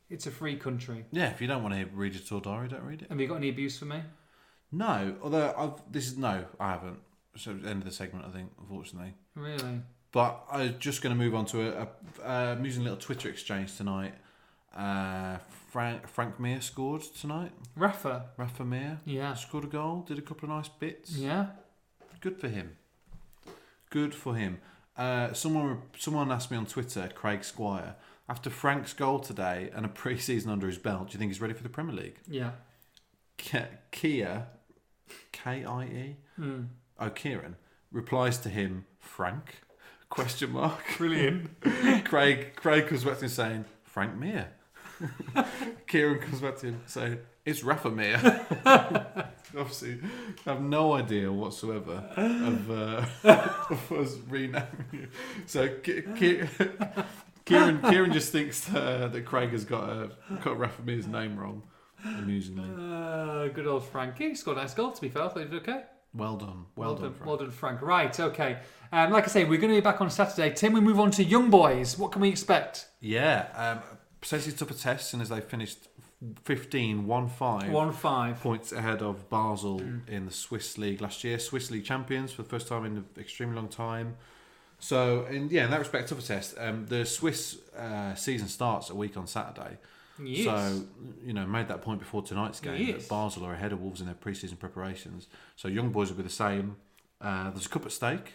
[0.09, 1.05] It's a free country.
[1.11, 3.09] Yeah, if you don't want to read your tour diary, don't read it.
[3.09, 4.03] Have you got any abuse for me?
[4.71, 6.99] No, although I've this is no, I haven't.
[7.37, 9.15] So end of the segment, I think, unfortunately.
[9.35, 9.83] Really?
[10.13, 11.89] But I'm just going to move on to a, a,
[12.25, 14.15] a amusing little Twitter exchange tonight.
[14.75, 15.39] Uh,
[15.71, 17.53] Frank Frank Mir scored tonight.
[17.75, 18.27] Rafa?
[18.37, 19.35] Rafa Mir Yeah.
[19.35, 21.13] scored a goal, did a couple of nice bits.
[21.17, 21.47] Yeah.
[22.21, 22.77] Good for him.
[23.91, 24.59] Good for him.
[24.97, 27.97] Uh, someone someone asked me on Twitter, Craig Squire,
[28.29, 31.55] after Frank's goal today and a pre-season under his belt, do you think he's ready
[31.55, 32.19] for the Premier League?
[32.27, 32.53] Yeah.
[33.37, 34.47] K- Kia,
[35.33, 36.63] K I E, Hmm.
[36.99, 37.57] oh Kieran
[37.93, 39.61] replies to him, Frank?
[40.09, 40.83] Question mark.
[40.99, 41.51] Brilliant.
[42.05, 44.49] Craig Craig comes back to saying, Frank Mir.
[45.87, 48.47] Kieran comes back to him saying, It's Rafa Mir.
[49.57, 49.99] Obviously,
[50.47, 53.05] I have no idea whatsoever of, uh,
[53.71, 55.09] of us renaming you.
[55.47, 56.41] So Ki- Ki-
[57.45, 60.07] Kieran Kieran just thinks uh, that Craig has got uh,
[60.45, 61.63] got Rafa Mir's name wrong.
[62.05, 64.29] Amusingly, Uh, good old Frankie.
[64.31, 65.23] He scored a nice goal, to be fair.
[65.23, 65.85] I thought he did okay.
[66.15, 67.27] well done, well, done, Frank.
[67.27, 67.83] well done, Frank.
[67.83, 68.59] Right, okay.
[68.93, 70.53] Um, like I say, we're going to be back on Saturday.
[70.55, 71.99] Tim, we move on to Young Boys.
[71.99, 72.87] What can we expect?
[73.01, 73.96] Yeah, um,
[74.27, 75.79] potentially tougher test, and as they finished
[76.45, 78.41] 15 1 5 One five.
[78.41, 81.39] points ahead of Basel in the Swiss League last year.
[81.39, 84.17] Swiss League champions for the first time in an extremely long time.
[84.79, 86.55] So, in, yeah, in that respect, tougher test.
[86.59, 89.79] Um, the Swiss uh, season starts a week on Saturday.
[90.23, 90.45] Yes.
[90.47, 90.85] So,
[91.25, 93.03] you know, made that point before tonight's game Yes.
[93.03, 95.29] that Basel are ahead of Wolves in their pre-season preparations.
[95.57, 96.77] So, young boys will be the same.
[97.21, 98.35] Uh, there's a cup at stake.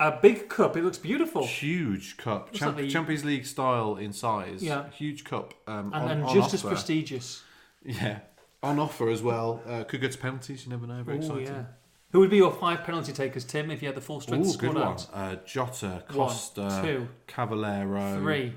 [0.00, 0.76] A big cup.
[0.76, 1.46] It looks beautiful.
[1.46, 4.62] Huge cup, Champ- like the- Champions League style in size.
[4.62, 4.88] Yeah.
[4.90, 6.74] huge cup, um, And, on, and on just as offer.
[6.74, 7.44] prestigious.
[7.84, 8.20] Yeah,
[8.62, 9.62] on offer as well.
[9.66, 10.64] Uh, could go to penalties.
[10.64, 11.02] You never know.
[11.02, 11.44] Very Oh, exciting.
[11.46, 11.64] yeah.
[12.12, 14.50] Who would be your five penalty takers, Tim, if you had the full strength Ooh,
[14.52, 14.88] squad good one.
[14.88, 15.06] out?
[15.12, 18.54] Uh, Jota, One, Costa, two, Cavaleiro, three.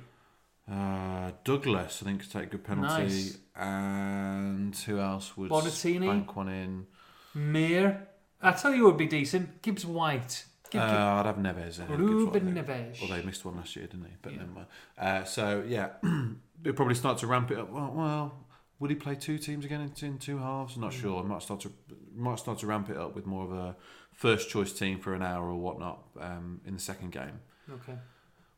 [0.71, 3.03] Uh, Douglas, I think, could take a good penalty.
[3.03, 3.37] Nice.
[3.55, 6.07] And who else would Bonatini?
[6.07, 6.87] bank one in?
[7.33, 8.07] Mir.
[8.41, 9.61] I tell you, would be decent.
[9.61, 10.45] Gibbs White.
[10.81, 11.79] Uh, I'd have Neves.
[11.79, 11.97] in.
[11.97, 13.01] Ruben Neves.
[13.01, 14.13] Although he missed one last year, didn't he?
[14.21, 14.39] But Yeah.
[14.39, 14.67] never mind.
[14.97, 15.89] Uh, so yeah,
[16.61, 17.69] they'll probably start to ramp it up.
[17.71, 18.45] Well, well,
[18.79, 20.75] would he play two teams again in, in two halves?
[20.75, 21.21] I'm not sure.
[21.21, 21.71] He might start to
[22.15, 23.75] might start to ramp it up with more of a
[24.13, 27.39] first choice team for an hour or whatnot um, in the second game.
[27.71, 27.97] Okay.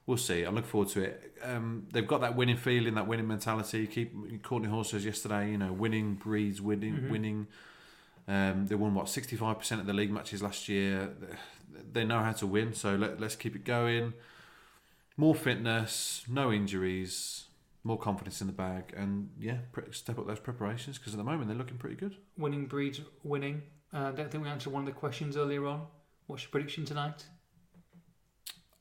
[0.07, 0.45] We'll see.
[0.45, 1.33] I look forward to it.
[1.41, 3.87] Um, they've got that winning feeling, that winning mentality.
[3.87, 6.93] Keep Kortney Hause says yesterday, you know, winning breeds winning.
[6.95, 7.09] Mhm.
[7.09, 7.47] Winning.
[8.27, 11.11] Um, they won what sixty five percent of the league matches last year.
[11.91, 14.13] They know how to win, so let, let's keep it going.
[15.17, 17.45] More fitness, no injuries,
[17.83, 19.57] more confidence in the bag, and yeah,
[19.91, 22.15] step up those preparations because at the moment they're looking pretty good.
[22.37, 23.61] Winning breeds winning.
[23.93, 25.87] Uh, I don't think we answered one of the questions earlier on.
[26.27, 27.25] What's your prediction tonight?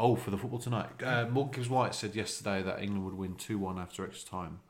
[0.00, 3.36] Oh, for the football tonight, uh, Morgan Gibbs White said yesterday that England would win
[3.36, 4.60] two one after extra time.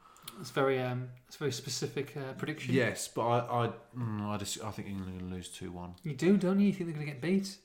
[0.40, 2.74] It's very um, it's a very specific uh, prediction.
[2.74, 5.70] Yes, but I I, mm, I, just, I think England are going to lose two
[5.70, 5.94] one.
[6.02, 6.66] You do, don't you?
[6.66, 7.56] You think they're going to get beat?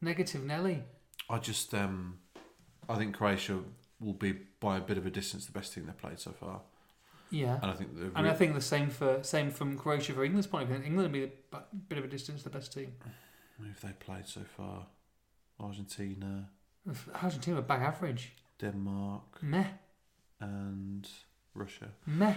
[0.00, 0.82] Negative Nelly.
[1.30, 2.18] I just um,
[2.88, 3.60] I think Croatia
[4.00, 6.60] will be by a bit of a distance the best team they've played so far,
[7.30, 7.58] Yeah.
[7.62, 10.46] and I think the And I think the same for same from Croatia for England's
[10.46, 10.84] point of view.
[10.86, 11.58] England will be a
[11.88, 12.92] bit of a distance the best team.
[13.58, 14.86] who have they played so far?
[15.58, 16.50] Argentina,
[17.22, 18.32] Argentina are bang average.
[18.58, 19.66] Denmark, Meh.
[20.40, 21.08] and
[21.54, 21.88] Russia.
[22.06, 22.34] Meh.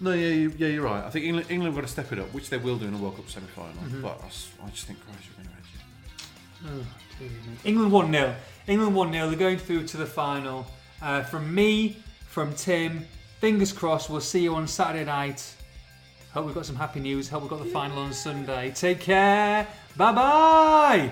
[0.00, 1.04] No, yeah, you, yeah, you're right.
[1.04, 2.96] I think England England got to step it up, which they will do in a
[2.96, 3.72] World Cup semi final.
[3.82, 4.00] Mhm.
[4.02, 4.18] But
[4.64, 5.59] I just think Croatia are going to.
[6.66, 6.86] Oh.
[7.64, 8.34] England 1 0.
[8.66, 9.28] England 1 0.
[9.28, 10.66] They're going through to the final.
[11.02, 11.96] Uh, from me,
[12.26, 13.06] from Tim,
[13.38, 15.54] fingers crossed, we'll see you on Saturday night.
[16.32, 17.28] Hope we've got some happy news.
[17.28, 18.70] Hope we've got the final on Sunday.
[18.70, 19.66] Take care.
[19.96, 21.10] Bye bye.